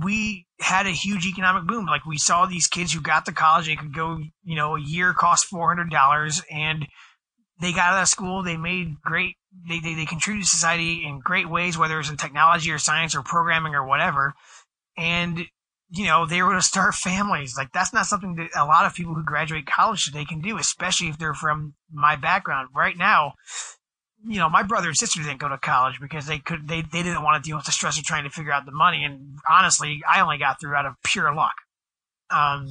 we 0.03 0.47
had 0.61 0.87
a 0.87 0.91
huge 0.91 1.27
economic 1.27 1.67
boom. 1.67 1.87
Like 1.87 2.07
we 2.07 2.19
saw 2.19 2.47
these 2.47 2.67
kids 2.67 2.93
who 2.93 3.01
got 3.01 3.27
to 3.27 3.33
college, 3.33 3.67
they 3.67 3.77
could 3.77 3.95
go, 3.95 4.19
you 4.43 4.57
know, 4.57 4.77
a 4.77 4.81
year 4.81 5.13
cost 5.13 5.47
four 5.47 5.69
hundred 5.69 5.91
dollars, 5.91 6.43
and 6.51 6.87
they 7.61 7.73
got 7.73 7.95
out 7.95 8.03
of 8.03 8.09
school, 8.09 8.43
they 8.43 8.57
made 8.57 9.01
great, 9.03 9.37
they, 9.69 9.81
they 9.81 9.95
they 9.95 10.07
contributed 10.07 10.45
to 10.45 10.51
society 10.51 11.05
in 11.07 11.21
great 11.21 11.49
ways, 11.49 11.79
whether 11.79 11.99
it's 11.99 12.11
in 12.11 12.17
technology 12.17 12.71
or 12.71 12.79
science 12.79 13.15
or 13.15 13.23
programming 13.23 13.75
or 13.75 13.87
whatever, 13.87 14.35
and 14.97 15.47
you 15.91 16.05
know 16.05 16.27
they 16.27 16.43
were 16.43 16.55
to 16.55 16.63
start 16.63 16.95
families. 17.09 17.55
Like 17.57 17.73
that's 17.73 17.93
not 17.93 18.07
something 18.07 18.37
that 18.37 18.51
a 18.57 18.67
lot 18.67 18.87
of 18.87 18.95
people 18.95 19.15
who 19.15 19.25
graduate 19.25 19.67
college 19.67 20.05
today 20.05 20.25
can 20.25 20.41
do, 20.41 20.59
especially 20.59 21.09
if 21.09 21.19
they're 21.19 21.35
from 21.35 21.75
my 21.93 22.17
background. 22.17 22.69
Right 22.75 22.97
now, 22.97 23.35
you 24.25 24.39
know, 24.39 24.49
my 24.49 24.63
brother 24.63 24.89
and 24.89 24.97
sister 24.97 25.23
didn't 25.23 25.39
go 25.39 25.49
to 25.49 25.59
college 25.59 26.01
because 26.01 26.27
they 26.27 26.39
could 26.39 26.69
they, 26.69 26.83
they 26.83 27.03
didn't 27.03 27.23
want 27.23 27.43
to 27.43 27.49
deal 27.49 27.57
with 27.57 27.67
the 27.67 27.73
stress 27.73 27.99
of 27.99 28.05
trying 28.05 28.25
to 28.25 28.31
figure 28.31 28.53
out 28.53 28.67
the 28.67 28.73
money. 28.73 29.05
And 29.05 29.39
honestly, 29.49 30.03
I 30.09 30.21
only 30.21 30.39
got 30.39 30.61
through 30.61 30.75
out 30.75 30.87
of 30.87 30.95
pure 31.05 31.35
luck. 31.35 31.55
Um, 32.31 32.69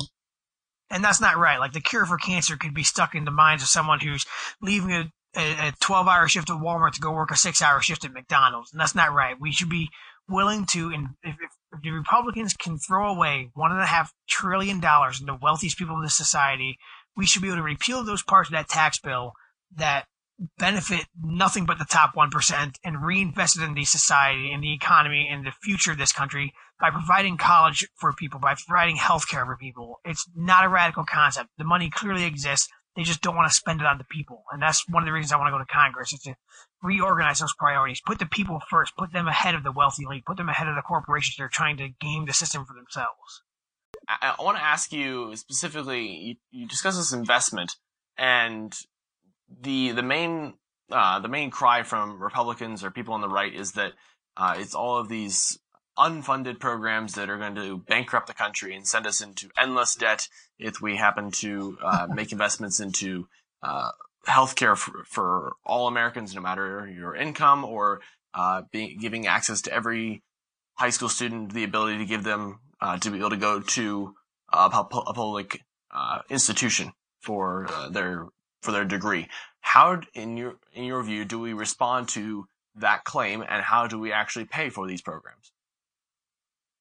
and 0.89 1.04
that's 1.04 1.22
not 1.22 1.38
right. 1.38 1.60
Like 1.60 1.74
the 1.74 1.82
cure 1.82 2.06
for 2.06 2.18
cancer 2.18 2.58
could 2.58 2.74
be 2.74 2.84
stuck 2.84 3.15
in 3.15 3.25
the 3.25 3.32
minds 3.32 3.63
of 3.63 3.70
someone 3.70 4.00
who's 4.00 4.25
leaving 4.62 4.92
a, 4.92 5.68
a, 5.68 5.74
12 5.80 6.08
hour 6.08 6.27
shift 6.27 6.50
at 6.50 6.58
Walmart 6.58 6.94
to 6.94 7.01
go 7.01 7.12
work 7.12 7.32
a 7.32 7.38
six 7.38 7.62
hour 7.62 7.82
shift 7.82 8.06
at 8.06 8.13
McDonald's. 8.13 8.72
And 8.72 8.80
that's 8.80 8.96
not 8.96 9.13
right. 9.13 9.36
We 9.39 9.51
should 9.51 9.70
be 9.70 9.89
willing 10.30 10.65
to, 10.72 10.92
and 10.92 11.10
if, 11.24 11.36
if 11.42 11.82
the 11.82 11.92
Republicans 11.92 12.54
can 12.54 12.77
throw 12.77 13.10
away 13.10 13.50
one 13.54 13.72
and 13.72 13.82
a 13.82 13.86
half 13.86 14.13
trillion 14.27 14.80
dollars 14.80 15.20
in 15.20 15.25
the 15.25 15.38
wealthiest 15.42 15.77
people 15.77 15.96
in 15.96 16.04
this 16.04 16.18
society, 16.18 16.77
we 17.15 17.25
should 17.25 17.42
be 17.42 17.48
able 17.48 17.58
to 17.58 17.63
repeal 17.63 18.04
those 18.04 18.24
parts 18.24 18.50
of 18.50 18.54
that 18.54 18.70
tax 18.70 19.00
bill 19.00 19.34
that 19.75 20.06
benefit 20.58 21.06
nothing 21.22 21.65
but 21.65 21.80
the 21.80 21.86
top 21.86 22.13
1% 22.15 22.75
and 22.84 23.06
reinvest 23.06 23.58
it 23.58 23.63
in 23.63 23.74
the 23.74 23.86
society 23.86 24.51
and 24.51 24.62
the 24.62 24.74
economy 24.74 25.30
and 25.32 25.46
the 25.46 25.51
future 25.63 25.92
of 25.92 25.98
this 25.98 26.12
country 26.12 26.54
by 26.80 26.89
providing 26.89 27.38
college 27.38 27.88
for 27.96 28.13
people, 28.13 28.39
by 28.39 28.56
providing 28.68 28.98
health 28.98 29.30
care 29.30 29.46
for 29.46 29.56
people. 29.56 30.00
It's 30.04 30.30
not 30.36 30.65
a 30.65 30.70
radical 30.70 31.06
concept. 31.06 31.50
The 31.58 31.63
money 31.63 31.89
clearly 31.89 32.25
exists. 32.25 32.68
They 32.96 33.04
just 33.04 33.22
don't 33.22 33.36
want 33.36 33.50
to 33.50 33.56
spend 33.56 33.82
it 33.82 33.88
on 33.88 33.98
the 33.98 34.06
people. 34.06 34.44
And 34.51 34.62
that's 34.62 34.88
one 34.89 35.04
of 35.04 35.08
the 35.08 35.13
reasons 35.13 35.32
I 35.32 35.38
want 35.38 35.48
to 35.48 35.51
go 35.51 35.60
to 35.60 35.65
Congress 35.65 36.13
is 36.13 36.22
to 36.22 36.36
reorganize 36.82 37.39
those 37.39 37.54
priorities. 37.58 38.01
Put 38.06 38.20
the 38.20 38.25
people 38.25 38.60
first. 38.70 38.96
Put 38.98 39.12
them 39.12 39.27
ahead 39.27 39.56
of 39.56 39.63
the 39.63 39.72
wealthy 39.72 40.04
elite. 40.04 40.25
Put 40.25 40.38
them 40.38 40.50
ahead 40.50 40.68
of 40.68 40.75
the 40.75 40.82
corporations 40.82 41.36
that 41.38 41.44
are 41.44 41.50
trying 41.50 41.77
to 41.77 41.89
game 41.89 42.25
the 42.25 42.34
system 42.34 42.65
for 42.65 42.74
themselves. 42.74 43.42
I, 44.08 44.36
want 44.39 44.58
to 44.58 44.63
ask 44.63 44.92
you 44.94 45.36
specifically, 45.36 46.39
you 46.51 46.68
discuss 46.68 46.96
this 46.96 47.12
investment 47.12 47.75
and 48.18 48.74
the 49.62 49.92
the 49.92 50.04
main 50.04 50.54
uh, 50.92 51.20
the 51.20 51.28
main 51.28 51.50
cry 51.50 51.84
from 51.84 52.22
Republicans 52.22 52.84
or 52.84 52.92
people 52.92 53.14
on 53.14 53.22
the 53.22 53.30
right 53.30 53.54
is 53.54 53.74
that 53.74 53.94
uh, 54.38 54.56
it's 54.58 54.75
all 54.75 54.98
of 54.98 55.10
these 55.10 55.58
unfunded 55.98 56.60
programs 56.60 57.14
that 57.14 57.30
are 57.30 57.38
going 57.38 57.56
to 57.56 57.78
bankrupt 57.78 58.28
the 58.28 58.34
country 58.34 58.75
and 58.75 58.88
send 58.88 59.08
us 59.08 59.22
into 59.22 59.50
endless 59.58 59.96
debt 59.96 60.28
if 60.60 60.82
we 60.82 60.98
happen 60.98 61.32
to 61.32 61.78
uh, 61.82 62.08
make 62.14 62.32
investments 62.32 62.80
into 62.80 63.28
uh, 63.64 63.90
healthcare 64.28 64.78
for, 64.78 65.04
for 65.06 65.54
all 65.66 65.88
Americans, 65.88 66.36
no 66.36 66.42
matter 66.42 66.88
your 66.88 67.16
income, 67.16 67.64
or 67.64 68.02
uh, 68.34 68.64
being, 68.72 68.98
giving 69.00 69.28
access 69.28 69.62
to 69.62 69.74
every 69.74 70.22
high 70.74 70.90
school 70.90 71.10
student 71.10 71.54
the 71.54 71.64
ability 71.64 71.98
to 71.98 72.06
give 72.06 72.24
them 72.24 72.60
uh, 72.82 72.98
to 72.98 73.10
be 73.10 73.18
able 73.20 73.30
to 73.30 73.38
go 73.38 73.62
to 73.62 74.14
a, 74.52 74.58
a 74.58 74.84
public 75.14 75.62
uh, 75.92 76.20
institution 76.30 76.92
for 77.22 77.68
uh, 77.70 77.90
their 77.90 78.28
for 78.65 78.72
their 78.72 78.86
degree. 78.86 79.29
How, 79.62 80.01
in 80.13 80.38
your 80.38 80.55
in 80.74 80.84
your 80.84 81.01
view, 81.03 81.24
do 81.25 81.39
we 81.39 81.53
respond 81.53 82.10
to 82.10 82.48
that 82.75 83.03
claim, 83.05 83.41
and 83.41 83.63
how 83.63 83.88
do 83.88 83.98
we 83.98 84.12
actually 84.12 84.45
pay 84.45 84.69
for 84.69 84.88
these 84.88 85.01
programs? 85.01 85.51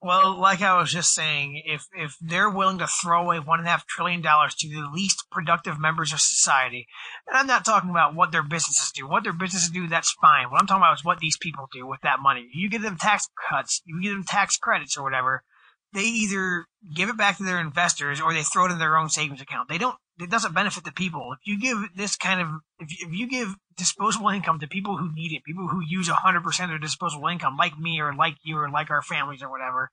Well, 0.04 0.38
like 0.38 0.60
I 0.60 0.78
was 0.78 0.92
just 0.92 1.14
saying, 1.14 1.62
if 1.64 1.86
if 1.94 2.16
they're 2.20 2.50
willing 2.50 2.76
to 2.78 2.86
throw 2.86 3.22
away 3.22 3.38
one 3.38 3.58
and 3.58 3.66
a 3.66 3.70
half 3.70 3.86
trillion 3.86 4.20
dollars 4.20 4.54
to 4.56 4.68
the 4.68 4.90
least 4.92 5.24
productive 5.30 5.80
members 5.80 6.12
of 6.12 6.20
society, 6.20 6.86
and 7.26 7.38
I'm 7.38 7.46
not 7.46 7.64
talking 7.64 7.88
about 7.88 8.14
what 8.14 8.30
their 8.30 8.42
businesses 8.42 8.92
do. 8.92 9.08
What 9.08 9.22
their 9.22 9.32
businesses 9.32 9.70
do, 9.70 9.88
that's 9.88 10.14
fine. 10.20 10.50
What 10.50 10.60
I'm 10.60 10.66
talking 10.66 10.82
about 10.82 10.98
is 10.98 11.04
what 11.06 11.20
these 11.20 11.38
people 11.38 11.68
do 11.72 11.86
with 11.86 12.00
that 12.02 12.20
money. 12.20 12.50
You 12.52 12.68
give 12.68 12.82
them 12.82 12.98
tax 12.98 13.30
cuts, 13.48 13.80
you 13.86 14.02
give 14.02 14.12
them 14.12 14.24
tax 14.24 14.58
credits 14.58 14.98
or 14.98 15.04
whatever. 15.04 15.42
They 15.94 16.02
either 16.02 16.66
give 16.94 17.08
it 17.08 17.16
back 17.16 17.38
to 17.38 17.44
their 17.44 17.60
investors 17.60 18.20
or 18.20 18.34
they 18.34 18.42
throw 18.42 18.66
it 18.66 18.72
in 18.72 18.78
their 18.78 18.98
own 18.98 19.08
savings 19.08 19.40
account. 19.40 19.70
They 19.70 19.78
don't 19.78 19.96
it 20.21 20.30
doesn't 20.30 20.54
benefit 20.54 20.85
the 20.85 20.92
people. 20.92 21.33
If 21.33 21.47
you 21.47 21.61
give 21.61 21.78
this 21.97 22.16
kind 22.16 22.40
of, 22.40 22.49
if 22.78 22.90
you, 22.90 23.09
if 23.09 23.14
you 23.14 23.28
give 23.28 23.54
disposable 23.76 24.28
income 24.28 24.61
to 24.61 24.68
people 24.68 24.97
who 24.97 25.12
need 25.12 25.33
it, 25.33 25.44
people 25.44 25.68
who 25.68 25.80
use 25.87 26.09
100% 26.09 26.47
of 26.47 26.68
their 26.68 26.78
disposable 26.78 27.28
income, 27.28 27.56
like 27.56 27.78
me 27.78 28.00
or 28.00 28.14
like 28.14 28.37
you 28.44 28.56
or 28.56 28.71
like 28.71 28.90
our 28.90 29.02
families 29.02 29.42
or 29.42 29.50
whatever, 29.50 29.90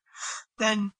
then 0.59 0.91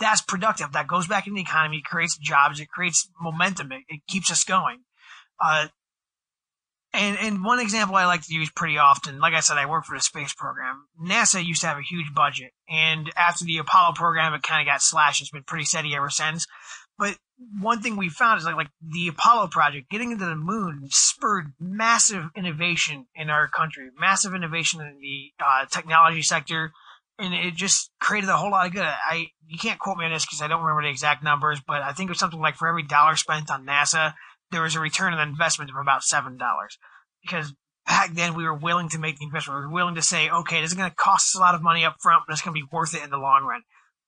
that's 0.00 0.22
productive. 0.22 0.72
That 0.72 0.88
goes 0.88 1.06
back 1.06 1.26
in 1.26 1.34
the 1.34 1.42
economy, 1.42 1.82
creates 1.84 2.16
jobs, 2.16 2.60
it 2.60 2.68
creates 2.68 3.08
momentum, 3.20 3.72
it, 3.72 3.82
it 3.88 4.00
keeps 4.08 4.30
us 4.30 4.44
going. 4.44 4.78
Uh, 5.38 5.68
and 6.94 7.18
and 7.18 7.44
one 7.44 7.60
example 7.60 7.96
I 7.96 8.06
like 8.06 8.22
to 8.22 8.34
use 8.34 8.50
pretty 8.50 8.78
often, 8.78 9.20
like 9.20 9.34
I 9.34 9.40
said, 9.40 9.58
I 9.58 9.66
work 9.66 9.84
for 9.84 9.96
the 9.96 10.02
space 10.02 10.32
program. 10.32 10.86
NASA 10.98 11.44
used 11.44 11.60
to 11.60 11.66
have 11.66 11.76
a 11.76 11.82
huge 11.82 12.14
budget, 12.14 12.52
and 12.70 13.10
after 13.16 13.44
the 13.44 13.58
Apollo 13.58 13.94
program, 13.96 14.32
it 14.32 14.42
kind 14.42 14.66
of 14.66 14.72
got 14.72 14.80
slashed. 14.80 15.20
It's 15.20 15.30
been 15.30 15.42
pretty 15.42 15.66
steady 15.66 15.94
ever 15.94 16.08
since. 16.08 16.46
But 16.98 17.18
one 17.60 17.82
thing 17.82 17.96
we 17.96 18.08
found 18.08 18.38
is 18.38 18.44
like 18.44 18.56
like 18.56 18.70
the 18.80 19.08
Apollo 19.08 19.48
project, 19.48 19.90
getting 19.90 20.12
into 20.12 20.24
the 20.24 20.36
moon, 20.36 20.88
spurred 20.90 21.52
massive 21.60 22.24
innovation 22.36 23.06
in 23.14 23.30
our 23.30 23.48
country, 23.48 23.90
massive 23.98 24.34
innovation 24.34 24.80
in 24.80 24.98
the 25.00 25.32
uh, 25.44 25.66
technology 25.66 26.22
sector, 26.22 26.72
and 27.18 27.34
it 27.34 27.54
just 27.54 27.90
created 28.00 28.30
a 28.30 28.36
whole 28.36 28.50
lot 28.50 28.66
of 28.66 28.72
good. 28.72 28.82
I 28.84 29.28
you 29.46 29.58
can't 29.58 29.78
quote 29.78 29.98
me 29.98 30.06
on 30.06 30.12
this 30.12 30.24
because 30.24 30.40
I 30.40 30.48
don't 30.48 30.62
remember 30.62 30.82
the 30.82 30.90
exact 30.90 31.22
numbers, 31.22 31.60
but 31.66 31.82
I 31.82 31.92
think 31.92 32.08
it 32.08 32.12
was 32.12 32.18
something 32.18 32.40
like 32.40 32.56
for 32.56 32.68
every 32.68 32.84
dollar 32.84 33.16
spent 33.16 33.50
on 33.50 33.66
NASA, 33.66 34.14
there 34.50 34.62
was 34.62 34.74
a 34.74 34.80
return 34.80 35.12
on 35.12 35.28
investment 35.28 35.70
of 35.70 35.76
about 35.76 36.04
seven 36.04 36.38
dollars. 36.38 36.78
Because 37.22 37.52
back 37.86 38.14
then 38.14 38.34
we 38.34 38.44
were 38.44 38.54
willing 38.54 38.88
to 38.90 38.98
make 38.98 39.18
the 39.18 39.24
investment. 39.24 39.60
We 39.60 39.66
were 39.66 39.72
willing 39.72 39.94
to 39.96 40.02
say, 40.02 40.30
okay, 40.30 40.60
this 40.60 40.70
is 40.70 40.76
going 40.76 40.90
to 40.90 40.96
cost 40.96 41.34
us 41.34 41.38
a 41.38 41.40
lot 41.40 41.54
of 41.54 41.62
money 41.62 41.84
up 41.84 41.96
front, 42.00 42.22
but 42.26 42.32
it's 42.32 42.42
going 42.42 42.54
to 42.54 42.60
be 42.60 42.68
worth 42.70 42.94
it 42.94 43.02
in 43.02 43.10
the 43.10 43.18
long 43.18 43.44
run. 43.44 43.62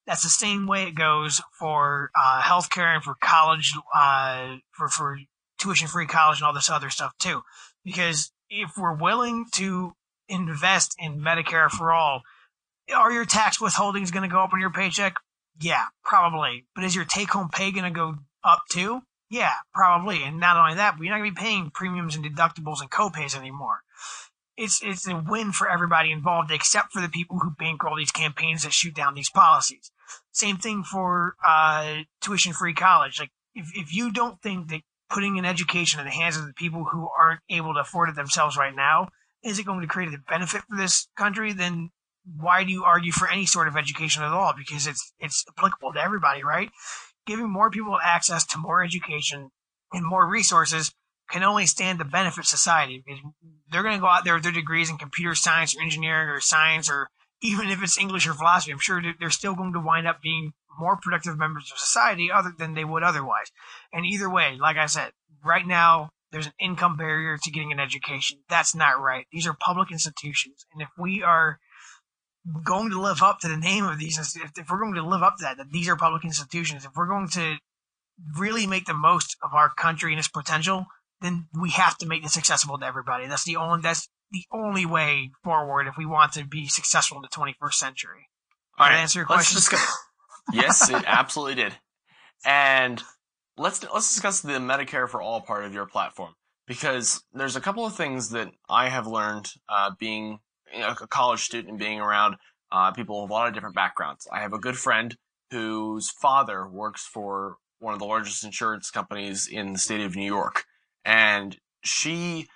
That's 0.09 0.23
the 0.23 0.31
same 0.31 0.67
way 0.67 0.85
it 0.85 0.95
goes 0.95 1.43
for 1.59 2.11
uh, 2.19 2.41
healthcare 2.41 2.95
and 2.95 3.05
for 3.05 3.15
college, 3.21 3.75
uh, 3.95 4.57
for 4.73 4.89
for 4.89 5.19
tuition 5.59 5.87
free 5.87 6.07
college 6.07 6.39
and 6.39 6.47
all 6.47 6.55
this 6.55 6.71
other 6.71 6.89
stuff 6.89 7.13
too. 7.19 7.43
Because 7.85 8.33
if 8.49 8.71
we're 8.79 8.97
willing 8.97 9.45
to 9.57 9.93
invest 10.27 10.95
in 10.99 11.21
Medicare 11.21 11.69
for 11.69 11.93
all, 11.93 12.23
are 12.95 13.13
your 13.13 13.27
tax 13.27 13.59
withholdings 13.59 14.11
going 14.11 14.27
to 14.27 14.35
go 14.35 14.41
up 14.41 14.55
on 14.55 14.61
your 14.61 14.73
paycheck? 14.73 15.17
Yeah, 15.61 15.85
probably. 16.03 16.65
But 16.75 16.85
is 16.85 16.97
your 16.97 17.05
take 17.05 17.29
home 17.29 17.51
pay 17.53 17.71
going 17.71 17.85
to 17.85 17.91
go 17.91 18.15
up 18.43 18.63
too? 18.71 19.03
Yeah, 19.29 19.53
probably. 19.75 20.23
And 20.23 20.41
not 20.41 20.57
only 20.57 20.77
that, 20.77 20.95
but 20.97 21.05
you're 21.05 21.13
not 21.13 21.21
going 21.21 21.35
to 21.35 21.39
be 21.39 21.45
paying 21.45 21.71
premiums 21.71 22.17
and 22.17 22.25
deductibles 22.25 22.81
and 22.81 22.91
copays 22.91 23.37
anymore 23.37 23.81
it's 24.59 24.81
it's 24.83 25.07
a 25.07 25.17
win 25.17 25.53
for 25.53 25.71
everybody 25.71 26.11
involved, 26.11 26.51
except 26.51 26.93
for 26.93 27.01
the 27.01 27.09
people 27.09 27.39
who 27.39 27.55
bankroll 27.59 27.97
these 27.97 28.11
campaigns 28.11 28.65
that 28.65 28.73
shoot 28.73 28.95
down 28.95 29.15
these 29.15 29.31
policies. 29.31 29.93
Same 30.33 30.57
thing 30.57 30.85
for 30.85 31.35
uh, 31.47 32.03
tuition-free 32.21 32.75
college. 32.75 33.19
Like, 33.19 33.31
if 33.55 33.71
if 33.75 33.95
you 33.95 34.13
don't 34.13 34.41
think 34.43 34.69
that 34.69 34.81
putting 35.11 35.39
an 35.39 35.45
education 35.45 36.01
in 36.01 36.07
the 36.07 36.13
hands 36.13 36.37
of 36.37 36.47
the 36.47 36.53
people 36.53 36.85
who 36.85 37.09
aren't 37.19 37.41
able 37.49 37.75
to 37.75 37.81
afford 37.81 38.11
it 38.11 38.15
themselves 38.15 38.57
right 38.57 38.75
now 38.75 39.09
is 39.43 39.59
it 39.59 39.67
going 39.67 39.81
to 39.81 39.87
create 39.87 40.13
a 40.13 40.19
benefit 40.29 40.63
for 40.69 40.77
this 40.77 41.09
country, 41.17 41.53
then 41.53 41.91
why 42.37 42.65
do 42.65 42.73
you 42.73 42.85
argue 42.85 43.13
for 43.13 43.29
any 43.29 43.47
sort 43.47 43.69
of 43.69 43.77
education 43.77 44.23
at 44.23 44.33
all? 44.33 44.53
Because 44.57 44.87
it's 44.87 45.13
it's 45.19 45.45
applicable 45.49 45.93
to 45.93 46.03
everybody, 46.03 46.43
right? 46.43 46.71
Giving 47.27 47.51
more 47.51 47.71
people 47.71 47.99
access 48.03 48.45
to 48.47 48.59
more 48.59 48.83
education 48.83 49.51
and 49.93 50.05
more 50.05 50.29
resources 50.29 50.93
can 51.31 51.43
only 51.43 51.67
stand 51.67 51.99
to 51.99 52.05
benefit 52.05 52.47
society 52.47 53.03
because 53.05 53.21
they're 53.71 53.83
going 53.83 53.95
to 53.95 54.01
go 54.01 54.09
out 54.09 54.25
there 54.25 54.35
with 54.35 54.43
their 54.43 54.53
degrees 54.53 54.91
in 54.91 54.97
computer 54.97 55.35
science 55.35 55.77
or 55.77 55.83
engineering 55.83 56.29
or 56.29 56.41
science 56.41 56.91
or 56.91 57.09
even 57.43 57.69
if 57.69 57.83
it's 57.83 57.99
English 57.99 58.27
or 58.27 58.35
philosophy. 58.35 58.73
I'm 58.73 58.79
sure 58.79 59.03
they're 59.19 59.31
still 59.31 59.55
going 59.55 59.73
to 59.73 59.81
wind 59.81 60.07
up 60.07 60.21
being 60.23 60.53
more 60.79 60.99
productive 61.01 61.39
members 61.39 61.71
of 61.73 61.79
society 61.79 62.31
other 62.33 62.53
than 62.57 62.75
they 62.75 62.85
would 62.85 63.03
otherwise. 63.03 63.51
And 63.93 64.07
either 64.07 64.31
way, 64.31 64.57
like 64.61 64.77
I 64.77 64.87
said, 64.87 65.13
right 65.45 65.67
now 65.67 66.11
there's 66.31 66.47
an 66.47 66.53
income 66.61 66.97
barrier 66.97 67.39
to 67.43 67.51
getting 67.51 67.73
an 67.73 67.81
education. 67.81 68.39
That's 68.49 68.75
not 68.75 69.01
right. 69.01 69.27
These 69.33 69.47
are 69.47 69.57
public 69.59 69.91
institutions. 69.91 70.67
And 70.73 70.83
if 70.83 70.89
we 70.99 71.23
are 71.23 71.59
going 72.65 72.91
to 72.91 73.01
live 73.01 73.23
up 73.23 73.41
to 73.41 73.49
the 73.49 73.57
name 73.57 73.85
of 73.85 73.99
these, 73.99 74.19
if, 74.19 74.53
if 74.57 74.71
we're 74.71 74.81
going 74.81 74.95
to 74.95 75.07
live 75.07 75.23
up 75.23 75.37
to 75.39 75.45
that, 75.45 75.57
that 75.57 75.71
these 75.71 75.89
are 75.89 75.97
public 75.97 76.25
institutions, 76.25 76.85
if 76.85 76.93
we're 76.95 77.09
going 77.09 77.29
to 77.31 77.57
really 78.37 78.67
make 78.67 78.87
the 78.87 78.95
most 78.95 79.37
of 79.43 79.55
our 79.55 79.71
country 79.71 80.13
and 80.13 80.19
its 80.19 80.29
potential, 80.29 80.87
then 81.21 81.49
we 81.59 81.71
have 81.71 81.97
to 81.99 82.07
make 82.07 82.23
this 82.23 82.37
accessible 82.37 82.79
to 82.79 82.87
everybody. 82.87 83.27
That's 83.27 83.45
the 83.45 83.57
only 83.57 83.83
that's 83.83 84.09
the 84.31 84.45
only 84.53 84.87
way 84.87 85.31
forward 85.43 85.87
if 85.87 85.97
we 85.97 86.07
want 86.07 86.33
to 86.33 86.45
be 86.45 86.67
successful 86.67 87.17
in 87.17 87.23
the 87.23 87.29
21st 87.29 87.75
century. 87.75 88.29
All 88.79 88.87
right, 88.89 88.99
answer 88.99 89.21
your 89.21 89.27
question? 89.27 89.61
yes, 90.53 90.89
it 90.91 91.03
absolutely 91.07 91.57
did. 91.57 91.75
And 92.45 93.03
let's 93.57 93.83
let's 93.93 94.13
discuss 94.13 94.41
the 94.41 94.53
Medicare 94.53 95.09
for 95.09 95.21
All 95.21 95.41
part 95.41 95.65
of 95.65 95.75
your 95.75 95.87
platform 95.87 96.35
because 96.67 97.25
there's 97.33 97.57
a 97.57 97.61
couple 97.61 97.85
of 97.85 97.95
things 97.95 98.31
that 98.31 98.51
I 98.69 98.89
have 98.89 99.07
learned 99.07 99.51
uh, 99.69 99.91
being 99.99 100.39
you 100.73 100.81
know, 100.81 100.95
a 101.01 101.07
college 101.07 101.41
student 101.41 101.71
and 101.71 101.79
being 101.79 102.01
around 102.01 102.37
uh, 102.71 102.93
people 102.93 103.23
with 103.23 103.31
a 103.31 103.33
lot 103.33 103.49
of 103.49 103.55
different 103.55 103.75
backgrounds. 103.75 104.29
I 104.31 104.41
have 104.41 104.53
a 104.53 104.59
good 104.59 104.77
friend 104.77 105.17
whose 105.51 106.11
father 106.11 106.69
works 106.69 107.07
for 107.07 107.57
one 107.81 107.95
of 107.95 108.01
the 108.01 108.07
largest 108.07 108.45
insurance 108.45 108.91
companies 108.91 109.49
in 109.49 109.73
the 109.73 109.79
state 109.79 110.03
of 110.03 110.15
New 110.15 110.27
York, 110.27 110.65
and 111.05 111.57
she 111.83 112.47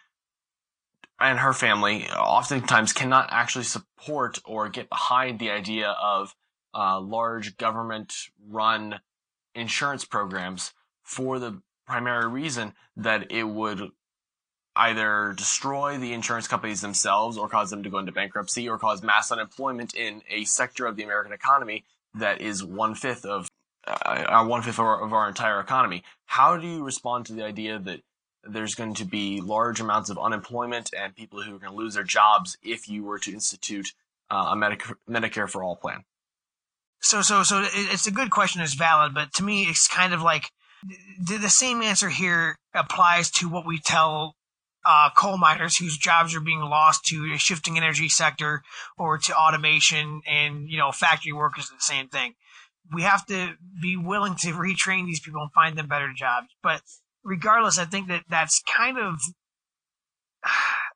and 1.23 1.39
her 1.39 1.53
family 1.53 2.09
oftentimes 2.09 2.93
cannot 2.93 3.29
actually 3.31 3.65
support 3.65 4.41
or 4.45 4.69
get 4.69 4.89
behind 4.89 5.39
the 5.39 5.51
idea 5.51 5.91
of 5.91 6.35
uh, 6.75 7.01
large 7.01 7.57
government 7.57 8.13
run 8.49 9.01
insurance 9.55 10.05
programs 10.05 10.73
for 11.03 11.39
the 11.39 11.61
primary 11.87 12.29
reason 12.29 12.73
that 12.97 13.31
it 13.31 13.45
would 13.45 13.91
either 14.75 15.35
destroy 15.37 15.99
the 15.99 16.13
insurance 16.13 16.49
companies 16.49 16.81
themselves 16.81 17.37
or 17.37 17.49
cause 17.49 17.71
them 17.71 17.83
to 17.83 17.91
go 17.91 17.99
into 17.99 18.13
bankruptcy 18.13 18.69
or 18.69 18.79
cause 18.79 19.03
mass 19.03 19.31
unemployment 19.31 19.95
in 19.95 20.23
a 20.31 20.45
sector 20.45 20.87
of 20.87 20.97
the 20.97 21.03
American 21.03 21.33
economy 21.33 21.85
that 22.15 22.41
is 22.41 22.65
one 22.65 22.95
fifth 22.95 23.25
of 23.25 23.49
uh, 23.87 24.45
one 24.45 24.63
fifth 24.63 24.79
of 24.79 24.85
our, 24.85 25.05
of 25.05 25.13
our 25.13 25.29
entire 25.29 25.61
economy. 25.61 26.03
How 26.27 26.57
do 26.57 26.67
you 26.67 26.85
respond 26.85 27.27
to 27.27 27.33
the 27.33 27.45
idea 27.45 27.79
that 27.81 28.01
there's 28.45 28.75
going 28.75 28.95
to 28.95 29.05
be 29.05 29.41
large 29.41 29.81
amounts 29.81 30.11
of 30.11 30.19
unemployment 30.19 30.93
and 30.97 31.15
people 31.15 31.43
who 31.43 31.55
are 31.55 31.59
going 31.59 31.73
to 31.73 31.77
lose 31.79 31.95
their 31.95 32.03
jobs 32.03 32.57
if 32.63 32.89
you 32.89 33.05
were 33.05 33.19
to 33.19 33.33
institute 33.33 33.93
uh, 34.31 34.51
a 34.53 34.57
Medicare, 34.57 34.95
Medicare 35.09 35.49
for 35.49 35.63
all 35.63 35.77
plan? 35.77 36.05
So, 37.01 37.23
so, 37.23 37.43
so 37.43 37.65
it's 37.73 38.07
a 38.07 38.13
good 38.13 38.31
question. 38.31 38.63
It's 38.63 38.75
valid, 38.75 39.13
but 39.15 39.33
to 39.35 39.45
me, 39.45 39.65
it's 39.65 39.89
kind 39.89 40.15
of 40.15 40.23
like 40.23 40.51
the, 41.19 41.37
the 41.37 41.51
same 41.51 41.83
answer 41.83 42.09
here 42.09 42.57
applies 42.75 43.31
to 43.33 43.49
what 43.49 43.67
we 43.67 43.79
tell 43.79 44.37
uh, 44.85 45.11
coal 45.17 45.37
miners 45.37 45.77
whose 45.77 45.97
jobs 45.97 46.35
are 46.35 46.41
being 46.41 46.61
lost 46.61 47.05
to 47.07 47.33
a 47.35 47.39
shifting 47.39 47.77
energy 47.77 48.09
sector 48.09 48.63
or 48.99 49.19
to 49.19 49.37
automation 49.37 50.23
and 50.27 50.69
you 50.69 50.79
know 50.79 50.91
factory 50.91 51.33
workers. 51.33 51.69
The 51.69 51.77
same 51.79 52.09
thing. 52.09 52.35
We 52.93 53.03
have 53.03 53.25
to 53.27 53.55
be 53.81 53.97
willing 53.97 54.35
to 54.41 54.49
retrain 54.49 55.07
these 55.07 55.21
people 55.21 55.41
and 55.41 55.53
find 55.53 55.77
them 55.77 55.87
better 55.87 56.13
jobs. 56.15 56.49
But 56.63 56.83
regardless, 57.25 57.79
I 57.79 57.85
think 57.85 58.09
that 58.09 58.25
that's 58.29 58.63
kind 58.63 58.99
of 58.99 59.21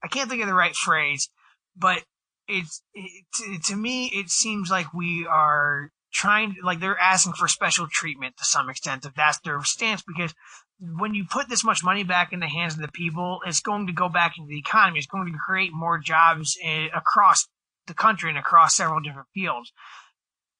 I 0.03 0.09
can't 0.09 0.29
think 0.29 0.43
of 0.43 0.49
the 0.49 0.55
right 0.55 0.75
phrase, 0.75 1.31
but 1.77 2.03
it's 2.49 2.83
it, 2.95 3.25
to, 3.35 3.59
to 3.73 3.77
me 3.77 4.07
it 4.07 4.31
seems 4.31 4.71
like 4.71 4.93
we 4.95 5.27
are 5.29 5.91
trying 6.13 6.55
like 6.63 6.81
they're 6.81 6.99
asking 6.99 7.33
for 7.35 7.49
special 7.49 7.87
treatment 7.91 8.37
to 8.37 8.45
some 8.45 8.71
extent 8.71 9.05
if 9.05 9.15
that's 9.15 9.41
their 9.41 9.63
stance 9.65 10.03
because 10.07 10.33
when 10.79 11.15
you 11.15 11.25
put 11.29 11.49
this 11.49 11.65
much 11.65 11.83
money 11.83 12.05
back 12.05 12.33
in 12.33 12.41
the 12.41 12.47
hands 12.47 12.75
of 12.75 12.81
the 12.81 12.89
people 12.89 13.41
it's 13.47 13.61
going 13.61 13.87
to 13.87 13.93
go 13.93 14.09
back 14.09 14.35
into 14.39 14.49
the 14.49 14.59
economy. 14.59 14.99
It's 14.99 15.07
going 15.07 15.31
to 15.33 15.39
create 15.39 15.73
more 15.73 15.99
jobs 15.99 16.57
eh, 16.63 16.87
across 16.95 17.49
the 17.87 17.95
country 17.95 18.31
and 18.31 18.39
across 18.39 18.77
several 18.77 19.01
different 19.01 19.29
fields. 19.35 19.73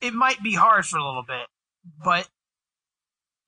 It 0.01 0.13
might 0.13 0.43
be 0.43 0.55
hard 0.55 0.85
for 0.85 0.99
a 0.99 1.07
little 1.07 1.25
bit 1.27 1.47
but 2.05 2.29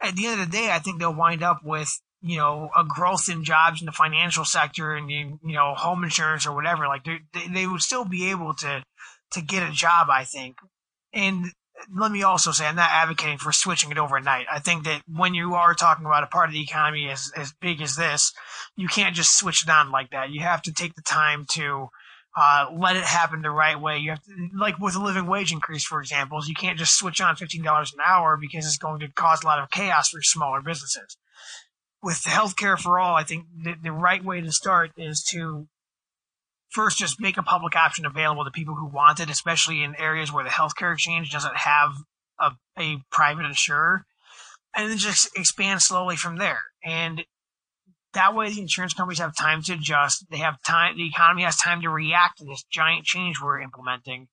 at 0.00 0.14
the 0.14 0.26
end 0.26 0.40
of 0.40 0.50
the 0.50 0.56
day 0.56 0.70
i 0.70 0.78
think 0.78 0.98
they'll 0.98 1.14
wind 1.14 1.42
up 1.42 1.60
with 1.64 2.00
you 2.22 2.36
know 2.36 2.70
a 2.76 2.84
growth 2.84 3.28
in 3.28 3.44
jobs 3.44 3.80
in 3.80 3.86
the 3.86 3.92
financial 3.92 4.44
sector 4.44 4.94
and 4.94 5.10
you 5.10 5.38
know 5.42 5.74
home 5.74 6.02
insurance 6.04 6.46
or 6.46 6.54
whatever 6.54 6.86
like 6.86 7.04
they 7.04 7.20
they 7.52 7.66
would 7.66 7.80
still 7.80 8.04
be 8.04 8.30
able 8.30 8.54
to 8.54 8.82
to 9.30 9.40
get 9.40 9.68
a 9.68 9.72
job 9.72 10.08
i 10.10 10.24
think. 10.24 10.56
And 11.12 11.46
let 11.96 12.10
me 12.10 12.22
also 12.22 12.50
say 12.50 12.66
i'm 12.66 12.76
not 12.76 12.90
advocating 12.90 13.38
for 13.38 13.52
switching 13.52 13.90
it 13.90 13.98
overnight. 13.98 14.46
I 14.50 14.58
think 14.58 14.84
that 14.84 15.02
when 15.06 15.34
you 15.34 15.54
are 15.54 15.74
talking 15.74 16.06
about 16.06 16.24
a 16.24 16.26
part 16.26 16.48
of 16.48 16.52
the 16.52 16.62
economy 16.62 17.08
as 17.08 17.30
as 17.36 17.52
big 17.60 17.80
as 17.80 17.96
this 17.96 18.32
you 18.76 18.88
can't 18.88 19.14
just 19.14 19.38
switch 19.38 19.62
it 19.62 19.70
on 19.70 19.90
like 19.90 20.10
that. 20.10 20.30
You 20.30 20.40
have 20.40 20.62
to 20.62 20.72
take 20.72 20.94
the 20.94 21.02
time 21.02 21.46
to 21.52 21.88
uh, 22.36 22.66
let 22.76 22.96
it 22.96 23.04
happen 23.04 23.42
the 23.42 23.50
right 23.50 23.80
way. 23.80 23.98
You 23.98 24.10
have 24.10 24.22
to, 24.22 24.32
like 24.56 24.78
with 24.78 24.94
a 24.94 25.02
living 25.02 25.26
wage 25.26 25.52
increase, 25.52 25.84
for 25.84 26.00
example, 26.00 26.40
you 26.46 26.54
can't 26.54 26.78
just 26.78 26.96
switch 26.96 27.20
on 27.20 27.34
$15 27.34 27.64
an 27.64 27.98
hour 28.04 28.36
because 28.40 28.64
it's 28.64 28.78
going 28.78 29.00
to 29.00 29.08
cause 29.08 29.42
a 29.42 29.46
lot 29.46 29.58
of 29.58 29.70
chaos 29.70 30.10
for 30.10 30.22
smaller 30.22 30.60
businesses 30.60 31.16
with 32.02 32.22
healthcare 32.22 32.78
for 32.78 32.98
all, 32.98 33.16
I 33.16 33.24
think 33.24 33.46
the, 33.62 33.74
the 33.82 33.92
right 33.92 34.24
way 34.24 34.40
to 34.40 34.52
start 34.52 34.92
is 34.96 35.22
to 35.30 35.66
first 36.70 36.98
just 36.98 37.20
make 37.20 37.36
a 37.36 37.42
public 37.42 37.74
option 37.76 38.06
available 38.06 38.44
to 38.44 38.50
people 38.50 38.74
who 38.74 38.86
want 38.86 39.20
it, 39.20 39.30
especially 39.30 39.82
in 39.82 39.94
areas 39.96 40.32
where 40.32 40.44
the 40.44 40.50
healthcare 40.50 40.92
exchange 40.92 41.30
doesn't 41.30 41.56
have 41.56 41.90
a, 42.38 42.52
a 42.78 42.98
private 43.10 43.46
insurer, 43.46 44.04
and 44.76 44.90
then 44.90 44.98
just 44.98 45.28
expand 45.36 45.82
slowly 45.82 46.16
from 46.16 46.36
there. 46.36 46.60
And 46.84 47.24
that 48.14 48.34
way, 48.34 48.50
the 48.50 48.60
insurance 48.60 48.94
companies 48.94 49.18
have 49.18 49.36
time 49.36 49.62
to 49.62 49.74
adjust. 49.74 50.26
They 50.30 50.38
have 50.38 50.62
time. 50.62 50.96
The 50.96 51.08
economy 51.08 51.42
has 51.42 51.56
time 51.56 51.82
to 51.82 51.90
react 51.90 52.38
to 52.38 52.44
this 52.44 52.64
giant 52.70 53.04
change 53.04 53.40
we're 53.40 53.60
implementing. 53.60 54.28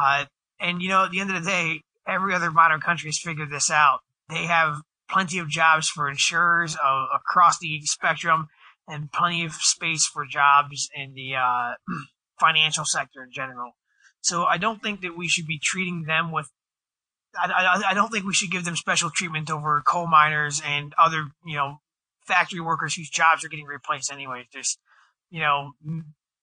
Uh, 0.00 0.26
and 0.60 0.80
you 0.80 0.88
know, 0.88 1.04
at 1.04 1.10
the 1.10 1.20
end 1.20 1.30
of 1.30 1.42
the 1.42 1.48
day, 1.48 1.82
every 2.06 2.34
other 2.34 2.50
modern 2.50 2.80
country 2.80 3.08
has 3.08 3.18
figured 3.18 3.50
this 3.50 3.70
out. 3.70 4.00
They 4.28 4.46
have 4.46 4.80
plenty 5.08 5.38
of 5.38 5.48
jobs 5.48 5.88
for 5.88 6.08
insurers 6.08 6.76
uh, 6.82 7.06
across 7.14 7.58
the 7.58 7.80
spectrum 7.82 8.48
and 8.86 9.12
plenty 9.12 9.44
of 9.44 9.52
space 9.52 10.06
for 10.06 10.24
jobs 10.26 10.88
in 10.94 11.14
the 11.14 11.34
uh, 11.34 11.74
financial 12.40 12.84
sector 12.84 13.22
in 13.22 13.30
general. 13.32 13.72
So 14.20 14.44
I 14.44 14.58
don't 14.58 14.82
think 14.82 15.02
that 15.02 15.16
we 15.16 15.28
should 15.28 15.46
be 15.46 15.58
treating 15.62 16.04
them 16.04 16.32
with. 16.32 16.50
I, 17.36 17.50
I, 17.50 17.90
I 17.90 17.94
don't 17.94 18.10
think 18.10 18.24
we 18.24 18.34
should 18.34 18.50
give 18.50 18.64
them 18.64 18.76
special 18.76 19.10
treatment 19.10 19.50
over 19.50 19.82
coal 19.86 20.06
miners 20.06 20.60
and 20.64 20.94
other, 20.98 21.26
you 21.44 21.56
know, 21.56 21.80
factory 22.26 22.60
workers 22.60 22.94
whose 22.94 23.10
jobs 23.10 23.44
are 23.44 23.48
getting 23.48 23.66
replaced 23.66 24.10
anyway. 24.10 24.46
Just, 24.52 24.78
you 25.30 25.40
know, 25.40 25.72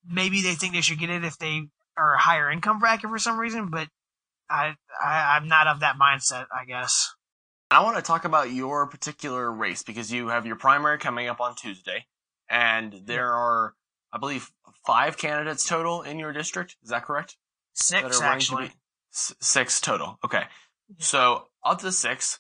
maybe 0.08 0.42
they 0.42 0.54
think 0.54 0.74
they 0.74 0.82
should 0.82 1.00
get 1.00 1.10
it 1.10 1.24
if 1.24 1.38
they 1.38 1.64
are 1.98 2.16
a 2.16 2.20
higher 2.20 2.52
income 2.52 2.80
bracket 2.80 3.10
for 3.10 3.20
some 3.20 3.40
reason, 3.40 3.70
but 3.70 3.88
I, 4.50 4.76
I 5.04 5.36
I'm 5.36 5.48
not 5.48 5.68
of 5.68 5.80
that 5.80 5.96
mindset. 6.00 6.46
I 6.54 6.66
guess. 6.66 7.14
I 7.72 7.84
want 7.84 7.96
to 7.98 8.02
talk 8.02 8.26
about 8.26 8.52
your 8.52 8.88
particular 8.88 9.52
race 9.52 9.84
because 9.84 10.12
you 10.12 10.28
have 10.28 10.46
your 10.46 10.56
primary 10.56 10.98
coming 10.98 11.28
up 11.28 11.42
on 11.42 11.56
Tuesday, 11.56 12.06
and 12.50 13.02
there 13.06 13.34
are, 13.34 13.74
I 14.14 14.18
believe, 14.18 14.52
five 14.86 15.18
candidates 15.18 15.66
total 15.68 16.02
in 16.04 16.20
your 16.20 16.32
district. 16.32 16.76
Is 16.84 16.90
that 16.90 17.06
correct? 17.06 17.38
Six 17.74 18.02
that 18.02 18.04
are 18.04 18.10
running 18.10 18.20
to 18.20 18.26
actually. 18.36 18.68
be- 18.68 18.74
S- 19.14 19.34
six 19.40 19.80
total. 19.80 20.20
Okay. 20.24 20.44
So 21.00 21.48
of 21.64 21.82
the 21.82 21.92
six, 21.92 22.40